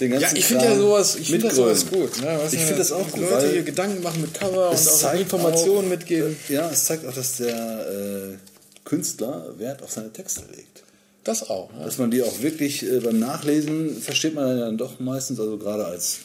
den 0.00 0.10
ganzen 0.12 0.24
Ja, 0.34 0.38
ich 0.38 0.46
finde 0.46 0.64
ja 0.64 0.76
sowas, 0.76 1.16
ich 1.16 1.30
finde 1.30 1.54
sowas 1.54 1.86
gut. 1.86 2.20
Ne? 2.22 2.40
Ich 2.50 2.58
finde 2.58 2.76
das 2.76 2.92
auch 2.92 3.04
dass 3.04 3.12
gut, 3.12 3.30
Leute 3.30 3.50
hier 3.50 3.62
Gedanken 3.62 4.02
machen 4.02 4.20
mit 4.20 4.34
Cover 4.34 4.70
und 4.70 5.04
auch 5.04 5.14
Informationen 5.14 5.86
auch, 5.86 5.90
mitgeben. 5.90 6.36
Ja, 6.48 6.70
es 6.70 6.84
zeigt 6.84 7.06
auch, 7.06 7.14
dass 7.14 7.36
der 7.38 7.54
äh, 7.54 8.36
Künstler 8.84 9.54
Wert 9.58 9.82
auf 9.82 9.90
seine 9.92 10.12
Texte 10.12 10.42
legt. 10.54 10.82
Das 11.24 11.48
auch. 11.48 11.70
Ja. 11.72 11.84
Dass 11.84 11.98
man 11.98 12.10
die 12.10 12.22
auch 12.22 12.42
wirklich 12.42 12.82
äh, 12.84 13.00
beim 13.00 13.18
Nachlesen 13.18 14.00
versteht 14.00 14.34
man 14.34 14.58
dann 14.58 14.76
doch 14.76 15.00
meistens, 15.00 15.40
also 15.40 15.56
gerade 15.56 15.86
als 15.86 16.18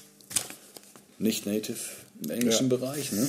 nicht-native 1.17 1.77
im 2.23 2.31
englischen 2.31 2.69
Ja. 2.69 2.77
Bereich. 2.77 3.11
Ne? 3.13 3.27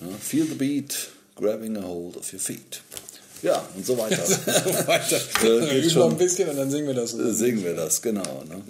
Ja, 0.00 0.06
feel 0.20 0.46
the 0.46 0.54
beat, 0.54 0.94
grabbing 1.36 1.76
a 1.76 1.82
hold 1.82 2.16
of 2.16 2.32
your 2.32 2.40
feet. 2.40 2.80
Ja, 3.42 3.64
und 3.76 3.86
so 3.86 3.96
weiter. 3.96 4.18
Weiter. 4.88 5.20
Äh, 5.44 5.78
üben 5.78 5.90
schon. 5.90 6.00
noch 6.00 6.10
ein 6.10 6.18
bisschen 6.18 6.48
und 6.48 6.56
dann 6.56 6.70
singen 6.70 6.88
wir 6.88 6.94
das. 6.94 7.14
Äh, 7.14 7.32
Singen 7.32 7.64
wir 7.64 7.74
das, 7.74 8.02
genau. 8.02 8.44
Ne? 8.48 8.62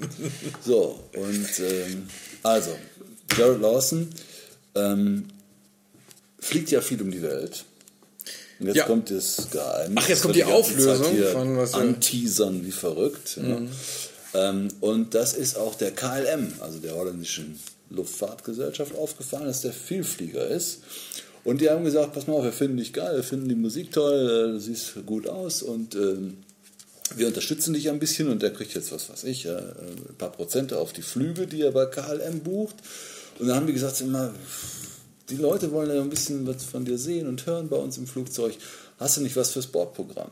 So, 0.64 1.02
und 1.14 1.48
ähm, 1.60 2.06
also, 2.42 2.70
Jared 3.36 3.60
Lawson 3.62 4.08
ähm, 4.74 5.28
fliegt 6.38 6.70
ja 6.70 6.80
viel 6.82 7.00
um 7.00 7.10
die 7.10 7.22
Welt. 7.22 7.64
Und 8.60 8.66
jetzt 8.66 8.76
Ja. 8.76 8.84
kommt 8.84 9.10
das 9.10 9.48
Geheimnis. 9.50 10.02
Ach, 10.04 10.08
jetzt 10.08 10.22
kommt 10.22 10.34
die 10.36 10.40
Zeit 10.42 10.52
Auflösung 10.52 11.16
von 11.32 11.56
was 11.56 11.72
Mhm. 11.72 11.78
Anteasern 11.80 12.66
wie 12.66 12.72
verrückt. 12.72 13.38
Ja. 13.40 13.60
Ähm, 14.34 14.68
und 14.80 15.14
das 15.14 15.32
ist 15.32 15.56
auch 15.56 15.76
der 15.76 15.92
KLM, 15.92 16.52
also 16.60 16.78
der 16.78 16.94
holländischen 16.94 17.58
Luftfahrtgesellschaft, 17.90 18.96
aufgefallen, 18.96 19.46
dass 19.46 19.62
der 19.62 19.72
Vielflieger 19.72 20.46
ist. 20.46 20.80
Und 21.44 21.60
die 21.60 21.70
haben 21.70 21.84
gesagt, 21.84 22.12
pass 22.12 22.26
mal 22.26 22.34
auf, 22.34 22.44
wir 22.44 22.52
finden 22.52 22.76
dich 22.76 22.92
geil, 22.92 23.16
wir 23.16 23.22
finden 23.22 23.48
die 23.48 23.54
Musik 23.54 23.92
toll, 23.92 24.48
äh, 24.48 24.52
du 24.52 24.60
siehst 24.60 24.94
gut 25.06 25.28
aus 25.28 25.62
und 25.62 25.94
ähm, 25.94 26.38
wir 27.16 27.26
unterstützen 27.26 27.72
dich 27.72 27.88
ein 27.88 27.98
bisschen 27.98 28.28
und 28.28 28.42
der 28.42 28.52
kriegt 28.52 28.74
jetzt, 28.74 28.92
was 28.92 29.08
weiß 29.08 29.24
ich, 29.24 29.46
äh, 29.46 29.56
ein 29.56 30.16
paar 30.18 30.32
Prozente 30.32 30.78
auf 30.78 30.92
die 30.92 31.02
Flüge, 31.02 31.46
die 31.46 31.62
er 31.62 31.72
bei 31.72 31.86
KLM 31.86 32.40
bucht. 32.40 32.76
Und 33.38 33.48
dann 33.48 33.56
haben 33.56 33.66
die 33.66 33.72
gesagt, 33.72 34.00
immer, 34.00 34.34
die 35.30 35.36
Leute 35.36 35.72
wollen 35.72 35.94
ja 35.94 36.02
ein 36.02 36.10
bisschen 36.10 36.46
was 36.46 36.64
von 36.64 36.84
dir 36.84 36.98
sehen 36.98 37.26
und 37.28 37.46
hören 37.46 37.68
bei 37.68 37.76
uns 37.76 37.96
im 37.98 38.06
Flugzeug. 38.06 38.54
Hast 38.98 39.16
du 39.16 39.20
nicht 39.22 39.36
was 39.36 39.52
fürs 39.52 39.68
Bordprogramm? 39.68 40.30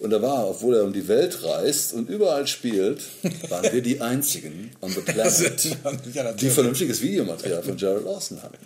Und 0.00 0.10
da 0.10 0.22
war, 0.22 0.48
obwohl 0.48 0.76
er 0.76 0.84
um 0.84 0.94
die 0.94 1.06
Welt 1.08 1.44
reist 1.44 1.92
und 1.92 2.08
überall 2.08 2.46
spielt, 2.46 3.02
waren 3.50 3.70
wir 3.70 3.82
die 3.82 4.00
einzigen 4.00 4.70
on 4.80 4.90
the 4.90 5.02
planet, 5.02 5.76
Ja, 6.14 6.32
die 6.32 6.48
vernünftiges 6.48 7.02
Videomaterial 7.02 7.62
von 7.62 7.76
Jared 7.76 8.04
Lawson 8.04 8.42
hatten. 8.42 8.56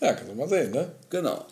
Ja, 0.00 0.14
kannst 0.14 0.32
du 0.32 0.34
mal 0.34 0.48
sehen, 0.48 0.70
ne? 0.70 0.90
Genau. 1.10 1.44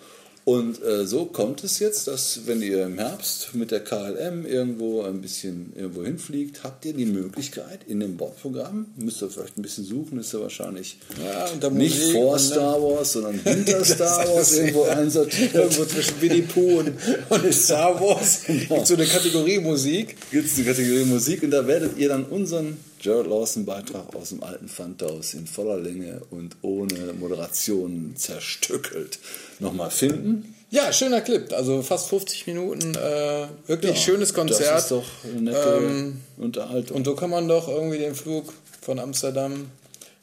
Und 0.49 0.82
äh, 0.82 1.05
so 1.07 1.26
kommt 1.26 1.62
es 1.62 1.78
jetzt, 1.78 2.09
dass 2.09 2.46
wenn 2.46 2.62
ihr 2.62 2.86
im 2.86 2.99
Herbst 2.99 3.55
mit 3.55 3.70
der 3.70 3.80
KLM 3.80 4.46
irgendwo 4.46 5.03
ein 5.03 5.20
bisschen 5.20 5.74
irgendwo 5.76 6.03
hinfliegt, 6.03 6.64
habt 6.64 6.86
ihr 6.86 6.94
die 6.94 7.05
Möglichkeit 7.05 7.80
in 7.86 8.01
dem 8.01 8.16
Bordprogramm, 8.16 8.86
müsst 8.96 9.20
ihr 9.20 9.28
vielleicht 9.28 9.59
ein 9.59 9.62
bisschen 9.62 9.84
suchen, 9.84 10.18
ist 10.18 10.32
ja 10.32 10.40
wahrscheinlich 10.40 11.01
Ja, 11.22 11.68
nicht 11.68 12.12
vor? 12.12 12.38
Star 12.38 12.82
Wars, 12.82 13.12
sondern 13.12 13.38
hinter 13.44 13.84
Star 13.84 14.26
Wars 14.26 14.57
irgendwo 14.57 14.84
einsortiert. 14.84 15.53
Irgendwo 15.55 15.84
zwischen 15.84 16.18
Winnie 16.22 16.40
Pooh 16.40 16.78
und, 16.78 16.92
und 17.28 17.53
Star 17.55 18.01
Wars 18.01 18.44
gibt 18.46 18.86
so 18.86 18.94
eine 18.94 19.05
Kategorie 19.05 19.59
Musik. 19.59 20.16
gibt 20.30 20.46
es 20.46 20.55
die 20.55 20.64
Kategorie 20.64 21.05
Musik 21.05 21.42
und 21.42 21.51
da 21.51 21.66
werdet 21.66 21.99
ihr 21.99 22.09
dann 22.09 22.24
unseren 22.24 22.78
Jared 23.01 23.26
Lawson 23.26 23.64
Beitrag 23.64 24.14
aus 24.14 24.30
dem 24.30 24.42
alten 24.42 24.68
Pfandhaus 24.68 25.34
in 25.34 25.46
voller 25.46 25.78
Länge 25.78 26.22
und 26.30 26.57
ohne 26.62 27.12
Moderation 27.18 28.14
zerstückelt 28.16 29.18
nochmal 29.61 29.90
finden. 29.90 30.55
Ja, 30.70 30.92
schöner 30.92 31.20
Clip. 31.22 31.53
Also 31.53 31.82
fast 31.82 32.09
50 32.09 32.46
Minuten. 32.46 32.94
Äh, 32.94 33.46
wirklich 33.66 33.92
Ja, 33.92 33.96
schönes 33.96 34.34
Konzert. 34.34 34.70
Das 34.70 34.82
ist 34.84 34.90
doch 34.90 35.05
eine 35.24 35.40
nette 35.42 35.80
Ähm, 35.82 36.20
Unterhaltung. 36.36 36.96
Und 36.99 37.05
so 37.05 37.14
kann 37.14 37.30
man 37.30 37.49
doch 37.49 37.68
irgendwie 37.68 37.99
den 37.99 38.14
Flug 38.14 38.53
von 38.82 38.99
Amsterdam 38.99 39.70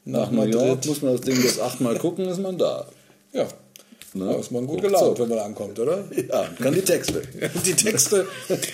nach, 0.04 0.30
nach 0.30 0.32
New 0.32 0.44
York 0.44 0.66
Madrid. 0.68 0.86
muss 0.86 1.02
man 1.02 1.12
das 1.14 1.22
Ding 1.22 1.42
das 1.42 1.60
achtmal 1.60 1.98
gucken, 1.98 2.26
ist 2.28 2.40
man 2.40 2.58
da. 2.58 2.88
Ja. 3.34 3.48
Ne? 4.16 4.26
Da 4.26 4.40
ist 4.40 4.52
man 4.52 4.66
gut 4.66 4.82
gelaunt, 4.82 5.20
wenn 5.20 5.28
man 5.28 5.40
ankommt, 5.40 5.78
oder? 5.78 6.06
Ja, 6.16 6.48
kann 6.62 6.74
die 6.74 6.82
Texte. 6.82 7.22
Die 7.66 7.74
Texte 7.74 8.26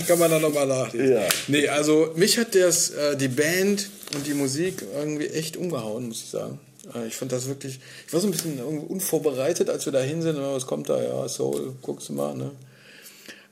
kann 0.08 0.20
man 0.20 0.30
dann 0.30 0.42
nochmal 0.42 0.68
nachlesen. 0.68 1.16
Ja. 1.16 1.28
Nee, 1.48 1.68
also 1.68 2.12
mich 2.16 2.38
hat 2.38 2.54
das, 2.54 2.92
äh, 2.92 3.18
die 3.18 3.28
Band 3.28 3.90
und 4.16 4.28
die 4.28 4.36
Musik 4.36 4.84
irgendwie 4.96 5.28
echt 5.28 5.58
umgehauen, 5.58 6.10
muss 6.10 6.22
ich 6.24 6.30
sagen. 6.30 6.60
Äh, 6.94 7.08
ich 7.08 7.16
fand 7.16 7.32
das 7.32 7.48
wirklich, 7.48 7.80
ich 8.06 8.14
war 8.14 8.20
so 8.20 8.28
ein 8.28 8.32
bisschen 8.32 8.60
unvorbereitet, 8.60 9.70
als 9.70 9.86
wir 9.86 9.94
da 9.94 10.02
hin 10.02 10.22
sind. 10.22 10.38
Was 10.38 10.68
kommt 10.68 10.90
da? 10.90 11.02
Ja, 11.02 11.28
Soul, 11.28 11.74
guckst 11.82 12.10
du 12.10 12.14
mal, 12.14 12.36
ne? 12.36 12.52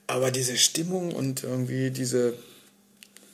Aber 0.06 0.30
diese 0.30 0.58
Stimmung 0.58 1.12
und 1.12 1.44
irgendwie 1.44 1.90
diese, 1.90 2.34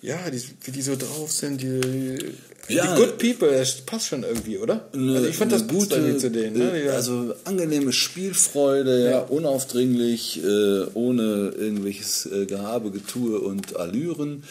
ja, 0.01 0.29
die, 0.29 0.41
wie 0.63 0.71
die 0.71 0.81
so 0.81 0.95
drauf 0.95 1.31
sind, 1.31 1.61
die, 1.61 2.19
Ja. 2.67 2.95
die 2.95 3.01
Good 3.01 3.17
People, 3.19 3.51
das 3.55 3.73
passt 3.81 4.07
schon 4.07 4.23
irgendwie, 4.23 4.57
oder? 4.57 4.87
also 4.93 5.27
ich 5.27 5.35
fand 5.35 5.51
das 5.51 5.67
gut 5.67 5.91
irgendwie 5.91 6.17
zu 6.17 6.31
denen. 6.31 6.57
Ne? 6.57 6.81
Die- 6.83 6.89
also 6.89 7.33
angenehme 7.43 7.93
Spielfreude, 7.93 9.03
ja. 9.03 9.09
Ja. 9.11 9.19
unaufdringlich, 9.21 10.43
äh, 10.43 10.85
ohne 10.93 11.53
irgendwelches 11.57 12.25
äh, 12.25 12.45
Gehabe, 12.45 12.91
Getue 12.91 13.39
und 13.39 13.75
Allüren. 13.75 14.43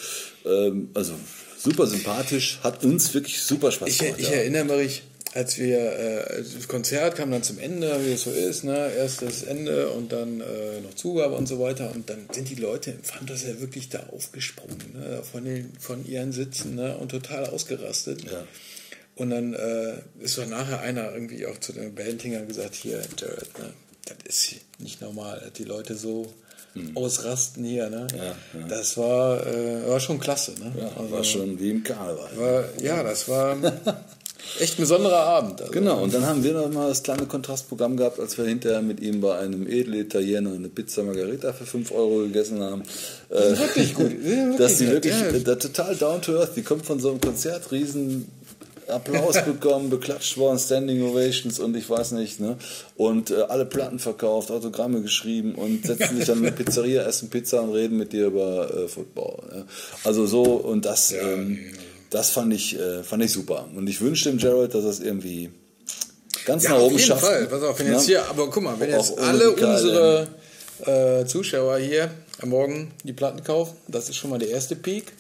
Ähm, 0.47 0.91
also 0.95 1.13
super 1.59 1.87
sympathisch, 1.87 2.61
hat 2.63 2.85
uns 2.85 3.15
wirklich 3.15 3.41
super 3.43 3.73
Spaß 3.73 3.89
Ich, 3.89 3.99
gemacht. 3.99 4.15
ich 4.19 4.27
ja. 4.29 4.35
erinnere 4.35 4.77
mich, 4.77 5.03
als 5.35 5.59
wir, 5.59 5.79
äh, 5.79 6.43
das 6.55 6.69
Konzert 6.69 7.17
kam 7.17 7.33
dann 7.33 7.43
zum 7.43 7.59
Ende, 7.59 8.07
wie 8.07 8.13
es 8.13 8.23
so 8.23 8.31
ist, 8.31 8.63
ne? 8.63 8.93
erst 8.97 9.21
das 9.21 9.43
Ende 9.43 9.91
und 9.91 10.13
dann 10.13 10.41
äh, 10.41 10.81
noch 10.81 10.95
Zugabe 10.95 11.35
und 11.35 11.47
so 11.49 11.59
weiter 11.59 11.91
und 11.93 12.09
dann 12.09 12.29
sind 12.33 12.49
die 12.49 12.55
Leute 12.55 12.93
im 12.93 13.03
Fantas 13.03 13.43
ja 13.43 13.61
wirklich 13.61 13.89
da 13.89 14.05
aufgesprungen, 14.13 14.93
ne? 14.95 15.23
von, 15.25 15.45
den, 15.45 15.73
von 15.81 16.07
ihren 16.07 16.31
Sitzen 16.31 16.77
ne? 16.77 16.97
und 16.97 17.11
total 17.11 17.47
ausgerastet. 17.47 18.25
Ja. 18.25 18.47
Und 19.17 19.31
dann 19.31 19.55
äh, 19.55 19.95
ist 20.21 20.39
doch 20.39 20.47
nachher 20.47 20.81
einer 20.81 21.13
irgendwie 21.13 21.47
auch 21.47 21.59
zu 21.59 21.73
den 21.73 21.95
Bandhängern 21.95 22.47
gesagt, 22.47 22.77
hier, 22.77 23.03
Jared, 23.17 23.59
ne? 23.59 23.73
das 24.07 24.17
ist 24.29 24.55
nicht 24.79 25.01
normal, 25.01 25.41
dass 25.41 25.53
die 25.55 25.65
Leute 25.65 25.97
so 25.97 26.33
ausrasten 26.95 27.65
hier. 27.65 27.89
Ne? 27.91 28.07
Hm. 28.11 28.19
Ja, 28.19 28.25
ja. 28.25 28.69
Das 28.69 28.97
war, 28.97 29.47
äh, 29.47 29.89
war 29.89 30.01
schon 30.01 30.19
klasse. 30.19 30.53
Ne? 30.59 30.73
Ja, 30.79 30.91
Also, 30.97 31.11
war 31.11 31.25
schon 31.25 31.59
wie 31.61 31.71
im 31.71 31.83
Karneval. 31.83 32.31
war, 32.37 32.65
ja, 32.83 33.03
das 33.03 33.29
war 33.29 33.57
echt 34.61 34.79
ein 34.79 34.83
besonderer 34.83 35.21
Abend. 35.21 35.61
Also. 35.61 35.73
Genau, 35.73 36.03
und 36.03 36.15
dann 36.15 36.27
haben 36.27 36.43
wir 36.43 36.53
noch 36.53 36.71
mal 36.71 36.89
das 36.89 37.03
kleine 37.03 37.27
Kontrastprogramm 37.27 37.97
gehabt, 37.97 38.21
als 38.21 38.39
wir 38.39 38.45
hinterher 38.45 38.83
mit 38.83 39.01
ihm 39.01 39.21
bei 39.21 39.39
einem 39.39 39.67
Edelitaliener 39.67 40.53
eine 40.53 40.69
Pizza 40.69 41.03
Margarita 41.03 41.53
für 41.53 41.67
5 41.67 41.93
Euro 41.93 42.19
gegessen 42.19 42.63
haben. 42.63 42.83
Äh, 43.31 43.35
wirklich 43.59 43.95
gut. 43.95 44.13
Dass 44.59 44.79
die 44.79 44.89
wirklich 44.89 45.15
ja. 45.15 45.39
da 45.39 45.55
total 45.57 45.97
down 45.97 46.23
to 46.23 46.37
earth, 46.37 46.57
die 46.57 46.63
kommt 46.63 46.87
von 46.87 47.01
so 47.01 47.11
einem 47.11 47.21
Konzert, 47.21 47.71
riesen 47.73 48.27
Applaus 48.89 49.43
bekommen, 49.45 49.91
beklatscht 49.91 50.37
worden, 50.37 50.59
Standing 50.59 51.03
Ovations 51.03 51.59
und 51.59 51.77
ich 51.77 51.89
weiß 51.89 52.13
nicht, 52.13 52.41
ne? 52.41 52.57
Und 52.97 53.31
äh, 53.31 53.43
alle 53.49 53.65
Platten 53.65 53.99
verkauft, 53.99 54.51
Autogramme 54.51 55.03
geschrieben 55.03 55.55
und 55.55 55.87
setzen 55.87 56.17
sich 56.17 56.27
dann 56.27 56.39
in 56.39 56.47
eine 56.47 56.53
Pizzeria, 56.57 57.03
essen 57.03 57.31
Pizza 57.31 57.63
und 57.63 57.73
reden 57.73 57.99
mit 57.99 58.13
dir 58.13 58.27
über 58.27 58.73
äh, 58.75 58.89
Football. 58.89 59.43
Ja? 59.55 59.65
Also 60.05 60.27
so, 60.27 60.43
und 60.43 60.85
das, 60.85 61.13
ähm, 61.13 61.59
das 62.15 62.31
fand 62.31 62.55
ich, 62.55 62.79
äh, 62.79 63.03
fand 63.03 63.25
ich 63.25 63.33
super. 63.33 63.69
Und 63.75 63.89
ich 63.89 64.01
wünsche 64.01 64.31
dem 64.31 64.39
Jared, 64.39 64.73
dass 64.73 64.85
er 64.85 64.91
es 64.91 65.01
irgendwie 65.01 65.51
ganz 66.47 66.63
Ja, 66.63 66.71
nach 66.71 66.77
auf 66.77 66.85
oben 66.85 66.97
jeden 66.97 67.07
schafft. 67.09 67.25
Fall. 67.25 67.47
Pass 67.47 67.63
auf, 67.63 67.79
wenn 67.81 67.93
jetzt 67.93 68.07
hier, 68.07 68.25
aber 68.29 68.49
guck 68.51 68.63
mal, 68.63 68.79
wenn 68.79 68.91
jetzt 68.91 69.19
alle 69.19 69.51
unsere 69.51 70.29
äh, 70.87 71.27
Zuschauer 71.27 71.79
hier 71.79 72.11
am 72.41 72.51
Morgen 72.51 72.93
die 73.03 73.13
Platten 73.13 73.43
kaufen, 73.43 73.77
das 73.89 74.09
ist 74.09 74.17
schon 74.17 74.31
mal 74.31 74.39
der 74.39 74.51
erste 74.51 74.77
Peak. 74.77 75.13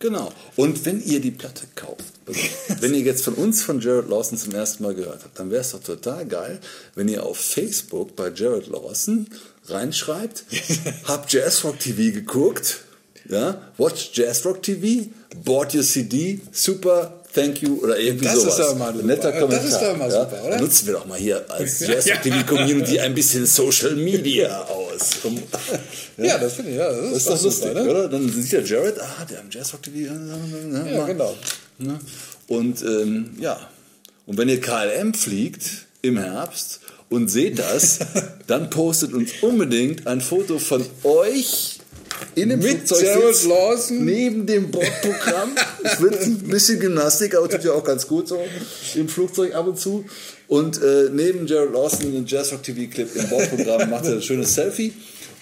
Genau. 0.00 0.32
Und 0.56 0.84
wenn 0.84 1.00
ihr 1.04 1.20
die 1.20 1.30
Platte 1.30 1.66
kauft, 1.76 2.12
also 2.26 2.40
wenn 2.80 2.94
ihr 2.94 3.00
jetzt 3.02 3.22
von 3.22 3.34
uns 3.34 3.62
von 3.62 3.80
Jared 3.80 4.08
Lawson 4.08 4.36
zum 4.36 4.52
ersten 4.52 4.82
Mal 4.82 4.94
gehört 4.96 5.22
habt, 5.22 5.38
dann 5.38 5.52
wäre 5.52 5.60
es 5.60 5.70
doch 5.70 5.84
total 5.84 6.26
geil, 6.26 6.58
wenn 6.96 7.06
ihr 7.06 7.22
auf 7.24 7.38
Facebook 7.38 8.16
bei 8.16 8.30
Jared 8.34 8.66
Lawson 8.66 9.28
reinschreibt, 9.66 10.44
hab 11.04 11.30
Jazzrock 11.30 11.78
TV 11.78 12.12
geguckt, 12.12 12.80
ja, 13.28 13.60
watch 13.78 14.10
Jazzrock 14.14 14.62
TV, 14.62 15.08
bought 15.44 15.74
your 15.74 15.82
CD, 15.82 16.40
super, 16.52 17.20
thank 17.32 17.62
you 17.62 17.80
oder 17.82 17.98
irgendwie 17.98 18.24
Das 18.26 18.36
ist 18.36 18.42
sowas. 18.42 18.56
doch 18.58 18.76
mal 18.78 18.88
Ein 18.90 18.94
super. 18.94 19.06
netter 19.06 19.30
Das 19.32 19.40
Kommentar. 19.40 19.64
ist 19.68 19.80
doch 19.80 19.96
mal 19.96 20.10
ja. 20.10 20.20
super, 20.30 20.44
oder? 20.44 20.60
Nutzen 20.60 20.86
wir 20.86 20.94
doch 20.94 21.06
mal 21.06 21.18
hier 21.18 21.44
als 21.50 21.80
Jazzrock 21.86 22.22
TV 22.22 22.46
Community 22.46 23.00
ein 23.00 23.14
bisschen 23.14 23.46
Social 23.46 23.96
Media 23.96 24.62
aus. 24.64 25.10
Um, 25.24 25.42
Ja, 26.18 26.38
das 26.38 26.52
finde 26.54 26.70
ich, 26.70 26.76
ja, 26.76 26.88
das 26.92 27.10
ist, 27.10 27.12
das 27.12 27.16
ist 27.16 27.28
doch 27.28 27.36
super, 27.38 27.74
lustig, 27.74 27.74
ne? 27.74 27.90
oder? 27.90 28.08
Dann 28.08 28.28
sieht 28.30 28.52
der 28.52 28.62
Jared, 28.64 29.00
ah, 29.00 29.24
der 29.28 29.40
am 29.40 29.46
Jazzrock 29.50 29.82
TV. 29.82 30.12
Ja, 30.94 31.06
genau. 31.06 31.34
Und 32.46 32.82
ähm, 32.82 33.30
ja, 33.40 33.58
und 34.26 34.38
wenn 34.38 34.48
ihr 34.48 34.60
KLM 34.60 35.12
fliegt 35.14 35.62
im 36.02 36.18
Herbst 36.18 36.80
und 37.10 37.28
seht 37.28 37.58
das, 37.58 37.98
dann 38.46 38.70
postet 38.70 39.12
uns 39.12 39.30
unbedingt 39.42 40.06
ein 40.06 40.20
Foto 40.20 40.58
von 40.58 40.84
euch 41.02 41.78
in 42.34 42.48
dem 42.48 42.60
Mit 42.60 42.88
Jared 42.90 43.44
Lawson. 43.44 44.04
neben 44.04 44.46
dem 44.46 44.70
Bordprogramm. 44.70 45.52
Es 45.82 46.00
wird 46.00 46.20
ein 46.22 46.38
bisschen 46.48 46.80
Gymnastik, 46.80 47.34
aber 47.36 47.48
tut 47.48 47.64
ja 47.64 47.72
auch 47.72 47.84
ganz 47.84 48.06
gut 48.06 48.28
so 48.28 48.38
im 48.94 49.08
Flugzeug 49.08 49.54
ab 49.54 49.66
und 49.66 49.78
zu. 49.78 50.04
Und 50.48 50.82
äh, 50.82 51.08
neben 51.12 51.46
Jared 51.46 51.72
Lawson 51.72 52.12
den 52.12 52.26
Jazzrock 52.26 52.62
TV 52.62 52.90
Clip 52.90 53.08
im 53.14 53.28
Bordprogramm 53.28 53.90
macht 53.90 54.04
er 54.06 54.12
ein 54.14 54.22
schönes 54.22 54.54
Selfie 54.54 54.92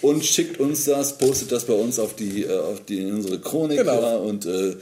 und 0.00 0.24
schickt 0.24 0.60
uns 0.60 0.84
das, 0.84 1.18
postet 1.18 1.50
das 1.52 1.64
bei 1.64 1.74
uns 1.74 1.98
auf 1.98 2.14
die, 2.14 2.44
äh, 2.44 2.58
auf 2.58 2.84
die 2.84 2.98
in 3.00 3.14
unsere 3.14 3.38
Chronik. 3.40 3.78
Genau. 3.78 4.18
Und 4.22 4.46
äh, 4.46 4.74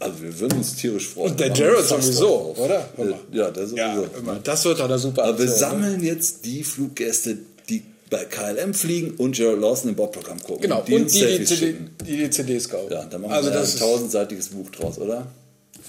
also 0.00 0.22
wir 0.22 0.38
würden 0.40 0.58
uns 0.58 0.74
tierisch 0.76 1.08
freuen. 1.08 1.30
Und 1.30 1.40
der 1.40 1.52
Jared 1.52 1.84
sowieso, 1.86 2.54
oder? 2.58 2.88
Äh, 2.98 3.36
Ja, 3.36 3.50
der 3.50 3.66
sowieso. 3.66 3.76
Ja, 3.76 4.04
immer. 4.18 4.38
das 4.42 4.64
wird 4.64 4.78
doch 4.80 4.84
eine 4.84 4.98
super 4.98 5.24
Aber 5.24 5.38
wir 5.38 5.46
ne? 5.46 5.52
sammeln 5.52 6.02
jetzt 6.02 6.44
die 6.44 6.62
Fluggäste, 6.62 7.38
bei 8.12 8.26
KLM 8.26 8.74
fliegen 8.74 9.12
und 9.12 9.34
Gerald 9.34 9.60
Lawson 9.60 9.88
im 9.88 9.96
Bordprogramm 9.96 10.40
gucken. 10.40 10.60
Genau, 10.60 10.80
und 10.80 10.88
die 10.88 10.94
und 10.94 11.12
die, 11.12 11.38
die, 11.38 11.44
CD, 11.44 11.76
die, 12.06 12.16
die 12.18 12.30
CDs 12.30 12.68
kaufen. 12.68 12.92
Ja, 12.92 13.04
dann 13.06 13.22
machen 13.22 13.32
also 13.32 13.48
wir 13.50 13.54
das 13.56 13.74
ein 13.74 13.78
tausendseitiges 13.80 14.50
Buch 14.50 14.70
draus, 14.70 14.98
oder? 14.98 15.26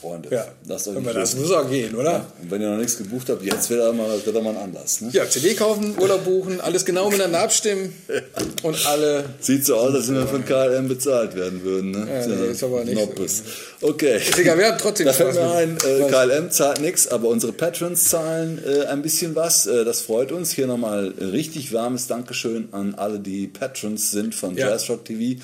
Freunde, 0.03 0.29
ja, 0.31 0.45
lasst 0.67 0.87
euch 0.89 0.95
nicht 0.99 1.15
das 1.15 1.35
muss 1.37 1.49
auch 1.51 1.69
gehen, 1.69 1.95
oder? 1.95 2.25
Und 2.41 2.51
wenn 2.51 2.61
ihr 2.61 2.69
noch 2.69 2.77
nichts 2.77 2.97
gebucht 2.97 3.29
habt, 3.29 3.41
jetzt 3.41 3.69
wird 3.69 3.79
er 3.79 3.93
mal, 3.93 4.09
wird 4.25 4.35
er 4.35 4.41
mal 4.41 4.49
ein 4.49 4.57
Anlass. 4.57 4.99
Ne? 4.99 5.09
Ja, 5.13 5.29
CD 5.29 5.53
kaufen, 5.53 5.95
Urlaub 5.97 6.25
buchen, 6.25 6.59
alles 6.59 6.83
genau 6.83 7.09
miteinander 7.09 7.39
abstimmen 7.39 7.93
und 8.63 8.85
alle. 8.85 9.23
Sieht 9.39 9.65
so 9.65 9.77
aus, 9.77 9.95
als 9.95 10.09
wenn 10.09 10.15
wir 10.15 10.27
von 10.27 10.43
KLM 10.43 10.89
bezahlt 10.89 11.35
werden 11.35 11.63
würden. 11.63 11.91
Ne? 11.91 12.05
Ja, 12.11 12.27
nee, 12.27 12.51
ist 12.51 12.63
aber 12.63 12.83
nicht. 12.83 12.95
Noppes. 12.95 13.43
Okay. 13.81 14.17
Ist 14.17 14.37
egal, 14.37 14.57
wir 14.57 14.67
haben 14.67 14.77
trotzdem 14.77 15.05
Da 15.05 15.13
fällt 15.13 15.35
Spaß 15.35 15.43
mir 15.47 15.55
ein, 15.55 15.73
mit- 15.75 15.83
äh? 15.85 16.07
KLM 16.09 16.51
zahlt 16.51 16.81
nichts, 16.81 17.07
aber 17.07 17.29
unsere 17.29 17.53
Patrons 17.53 18.03
zahlen 18.09 18.61
äh, 18.65 18.85
ein 18.87 19.01
bisschen 19.01 19.35
was. 19.35 19.67
Äh, 19.67 19.85
das 19.85 20.01
freut 20.01 20.31
uns. 20.33 20.51
Hier 20.51 20.67
nochmal 20.67 21.13
richtig 21.19 21.71
warmes 21.71 22.07
Dankeschön 22.07 22.67
an 22.73 22.95
alle, 22.95 23.19
die 23.19 23.47
Patrons 23.47 24.11
sind 24.11 24.35
von 24.35 24.57
Ja. 24.57 24.69
Jazzrock 24.69 25.05
TV. 25.05 25.41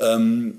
Ähm, 0.00 0.58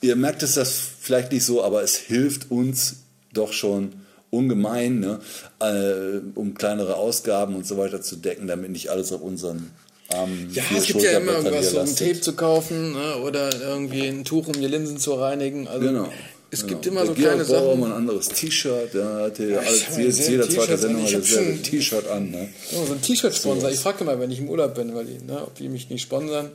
ihr 0.00 0.16
merkt 0.16 0.42
es 0.42 0.54
das 0.54 0.80
vielleicht 1.04 1.32
nicht 1.32 1.44
so, 1.44 1.62
aber 1.62 1.82
es 1.82 1.96
hilft 1.96 2.50
uns 2.50 2.96
doch 3.32 3.52
schon 3.52 3.92
ungemein, 4.30 5.00
ne? 5.00 5.20
äh, 5.60 6.20
um 6.34 6.54
kleinere 6.54 6.96
Ausgaben 6.96 7.54
und 7.54 7.66
so 7.66 7.76
weiter 7.78 8.00
zu 8.00 8.16
decken, 8.16 8.46
damit 8.48 8.70
nicht 8.70 8.88
alles 8.88 9.12
auf 9.12 9.20
unseren 9.20 9.70
armen 10.12 10.50
Ja, 10.52 10.62
es 10.76 10.86
gibt 10.86 11.02
ja 11.02 11.18
immer 11.18 11.32
irgendwas, 11.36 11.70
so 11.70 11.78
ein 11.78 11.86
lastet. 11.86 12.08
Tape 12.08 12.20
zu 12.20 12.32
kaufen 12.34 12.92
ne, 12.94 13.16
oder 13.18 13.54
irgendwie 13.60 14.06
ein 14.06 14.24
Tuch, 14.24 14.46
um 14.48 14.54
die 14.54 14.66
Linsen 14.66 14.98
zu 14.98 15.14
reinigen. 15.14 15.68
Also 15.68 15.86
Genau. 15.86 16.08
es 16.50 16.60
genau. 16.60 16.72
gibt 16.72 16.86
immer 16.86 17.00
Der 17.02 17.06
so 17.08 17.14
Georg 17.14 17.34
kleine 17.34 17.44
Bauer 17.44 17.76
Sachen. 17.76 17.84
ein 17.84 17.92
anderes 17.92 18.28
T-Shirt, 18.28 18.94
der 18.94 19.04
hatte 19.14 19.44
ja 19.50 19.58
alles, 19.58 20.28
jeder 20.28 20.48
zweite 20.48 20.78
Sendung 20.78 21.04
hat 21.04 21.14
dasselbe 21.14 21.62
T-Shirt 21.62 22.08
an. 22.08 22.30
Ne? 22.30 22.48
So 22.72 22.92
ein 22.92 23.02
T-Shirt-Sponsor. 23.02 23.70
Ich 23.70 23.78
frage 23.78 23.98
immer, 24.02 24.18
wenn 24.18 24.30
ich 24.32 24.40
im 24.40 24.48
Urlaub 24.48 24.74
bin, 24.74 24.94
weil 24.96 25.04
die, 25.04 25.24
ne, 25.24 25.42
ob 25.42 25.54
die 25.54 25.68
mich 25.68 25.90
nicht 25.90 26.02
sponsern. 26.02 26.50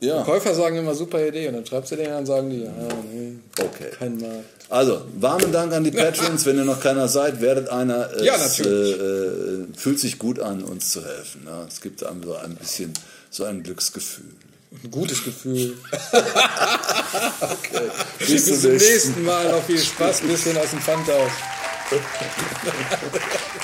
Ja. 0.00 0.18
Die 0.20 0.24
Käufer 0.24 0.54
sagen 0.54 0.76
immer 0.78 0.94
super 0.94 1.24
Idee 1.26 1.48
und 1.48 1.54
dann 1.54 1.66
schreibst 1.66 1.92
du 1.92 1.96
denen 1.96 2.14
und 2.14 2.24
sagen 2.26 2.48
die, 2.50 2.62
ja, 2.64 2.72
nee, 3.12 3.32
Okay. 3.58 3.90
kein 3.98 4.16
Markt. 4.18 4.44
Also, 4.70 5.02
warmen 5.18 5.52
Dank 5.52 5.72
an 5.74 5.84
die 5.84 5.90
Patrons. 5.90 6.46
Wenn 6.46 6.56
ihr 6.56 6.64
noch 6.64 6.80
keiner 6.80 7.06
seid, 7.08 7.40
werdet 7.42 7.68
einer. 7.68 8.10
Es, 8.14 8.22
Ja, 8.24 8.38
natürlich. 8.38 8.98
Äh, 8.98 9.02
äh, 9.04 9.66
fühlt 9.76 10.00
sich 10.00 10.18
gut 10.18 10.40
an, 10.40 10.62
uns 10.64 10.90
zu 10.92 11.04
helfen. 11.04 11.44
Ne? 11.44 11.66
Es 11.68 11.80
gibt 11.82 12.02
einem 12.04 12.22
so 12.22 12.34
ein 12.36 12.54
bisschen 12.54 12.94
so 13.30 13.44
ein 13.44 13.62
Glücksgefühl. 13.62 14.24
Ein 14.84 14.90
gutes 14.92 15.24
Gefühl. 15.24 15.76
Bis 18.20 18.28
Bis 18.46 18.60
zum 18.62 18.70
nächsten 18.72 19.24
Mal. 19.24 19.50
Noch 19.50 19.64
viel 19.64 19.78
Spaß. 19.78 20.20
Bisschen 20.20 20.56
aus 20.56 20.70
dem 20.70 20.80
Pfand 20.80 21.10
aus. 21.10 21.30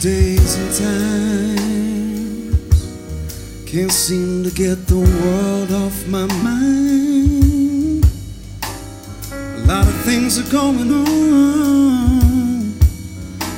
days 0.00 0.56
and 0.56 0.74
times 0.76 2.56
can't 3.66 3.92
seem 3.92 4.42
to 4.42 4.50
get 4.50 4.86
the 4.86 4.96
world 4.96 5.70
off 5.72 6.06
my 6.06 6.24
mind. 6.42 8.06
A 8.62 9.58
lot 9.66 9.86
of 9.86 9.94
things 10.06 10.38
are 10.38 10.50
going 10.50 10.90
on, 10.90 12.72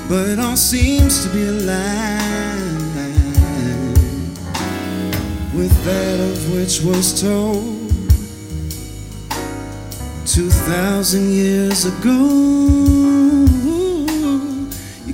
but 0.09 0.31
it 0.31 0.41
all 0.41 0.57
seems 0.57 1.23
to 1.25 1.29
be 1.33 1.47
a 1.47 1.53
lie 1.53 2.19
with 5.55 5.85
that 5.85 6.19
of 6.19 6.53
which 6.53 6.81
was 6.83 7.21
told 7.23 7.79
two 10.27 10.51
thousand 10.51 11.31
years 11.31 11.85
ago. 11.85 13.02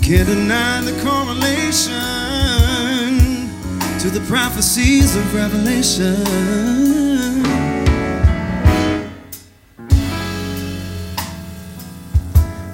Can't 0.09 0.27
deny 0.27 0.81
the 0.81 0.93
correlation 1.03 1.93
to 4.01 4.09
the 4.09 4.25
prophecies 4.27 5.15
of 5.15 5.35
Revelation. 5.35 6.17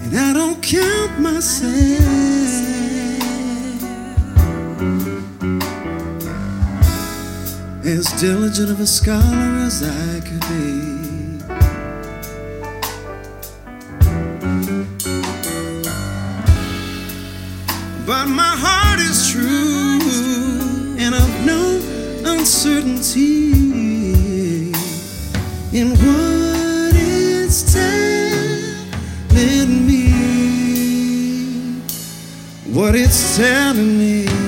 And 0.05 0.16
I 0.16 0.32
don't 0.32 0.62
count 0.62 1.18
myself 1.18 1.72
as 7.85 8.12
diligent 8.20 8.70
of 8.70 8.78
a 8.78 8.87
scholar 8.87 9.59
as 9.66 9.82
I 9.82 10.20
could 10.20 10.41
be. 10.43 10.93
But 18.25 18.31
my 18.31 18.57
heart 18.57 19.01
is 19.01 19.33
true 19.33 20.01
and 20.99 21.14
of 21.14 21.45
no 21.45 21.79
uncertainty. 22.25 23.53
in 25.79 25.91
what 25.91 26.95
it's 26.95 27.75
telling 27.75 29.87
me. 29.87 30.09
What 32.72 32.95
it's 32.95 33.37
telling 33.37 33.99
me. 33.99 34.43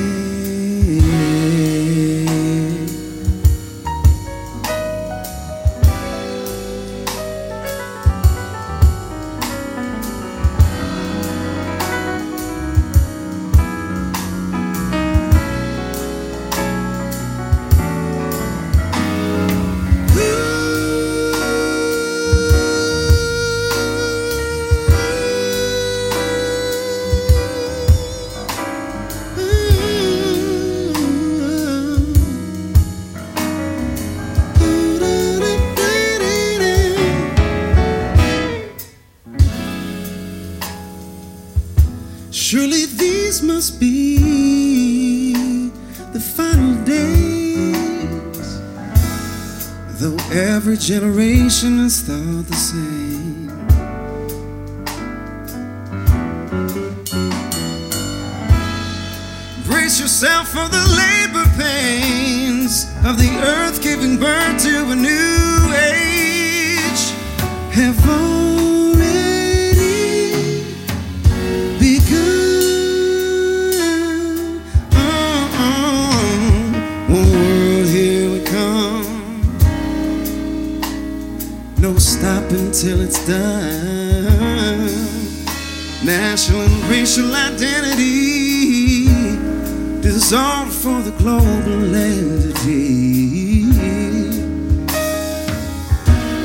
Dissolved 90.47 90.73
for 90.73 91.03
the 91.03 91.11
global 91.19 91.95
entity. 91.95 93.65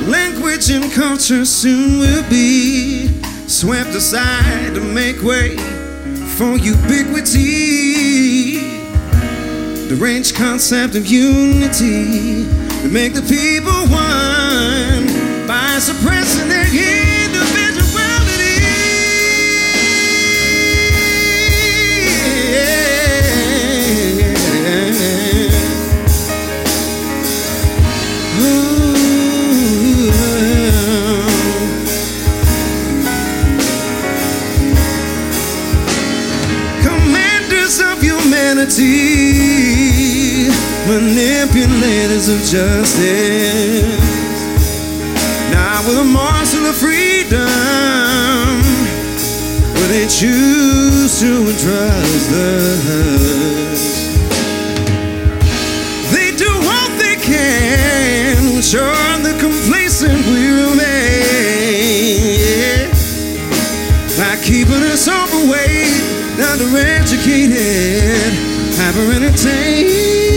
Language 0.09 0.69
and 0.71 0.91
culture 0.91 1.45
soon 1.45 1.99
will 1.99 2.27
be 2.29 3.07
swept 3.47 3.89
aside 3.89 4.73
to 4.73 4.81
make 4.81 5.21
way 5.21 5.55
for 6.37 6.57
ubiquity. 6.57 7.91
The 9.87 9.95
range 9.99 10.33
concept 10.33 10.95
of 10.95 11.05
unity 11.05 12.45
to 12.81 12.89
make 12.89 13.13
the 13.13 13.21
people 13.21 13.85
one 13.91 15.05
by 15.47 15.79
suppressing 15.79 16.49
their 16.49 16.65
individuality. 16.65 17.10
Humanity, 38.69 40.49
manipulators 40.87 42.29
of 42.29 42.39
justice. 42.43 43.83
Now 45.51 45.81
with 45.87 45.97
a 45.97 46.03
morsel 46.03 46.65
of 46.65 46.75
freedom, 46.75 47.39
will 49.73 49.87
they 49.89 50.05
choose 50.07 51.19
to 51.19 51.49
entrust 51.49 52.31
us? 52.31 53.81
They 56.13 56.31
do 56.35 56.51
what 56.61 56.91
they 56.99 57.15
can 57.15 58.37
to 58.37 58.55
ensure 58.57 59.17
the 59.23 59.33
complacent 59.39 60.25
we 60.27 60.51
remain. 60.61 60.89
By 64.17 64.35
keeping 64.43 64.83
us 64.83 65.07
overweight, 65.07 66.03
undereducated, 66.37 68.50
never 68.93 69.11
entertained. 69.13 70.30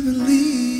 Believe, 0.00 0.77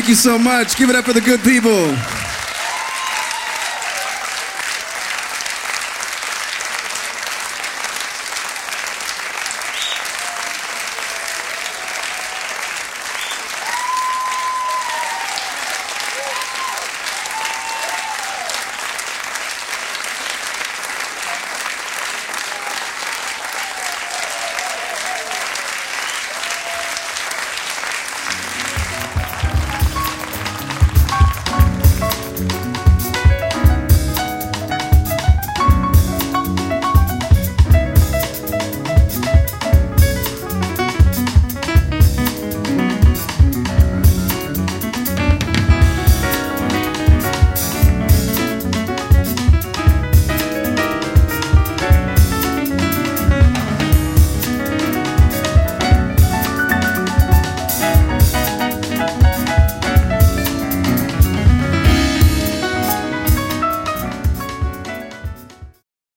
Thank 0.00 0.08
you 0.08 0.14
so 0.14 0.38
much. 0.38 0.78
Give 0.78 0.88
it 0.88 0.96
up 0.96 1.04
for 1.04 1.12
the 1.12 1.20
good 1.20 1.40
people. 1.40 2.09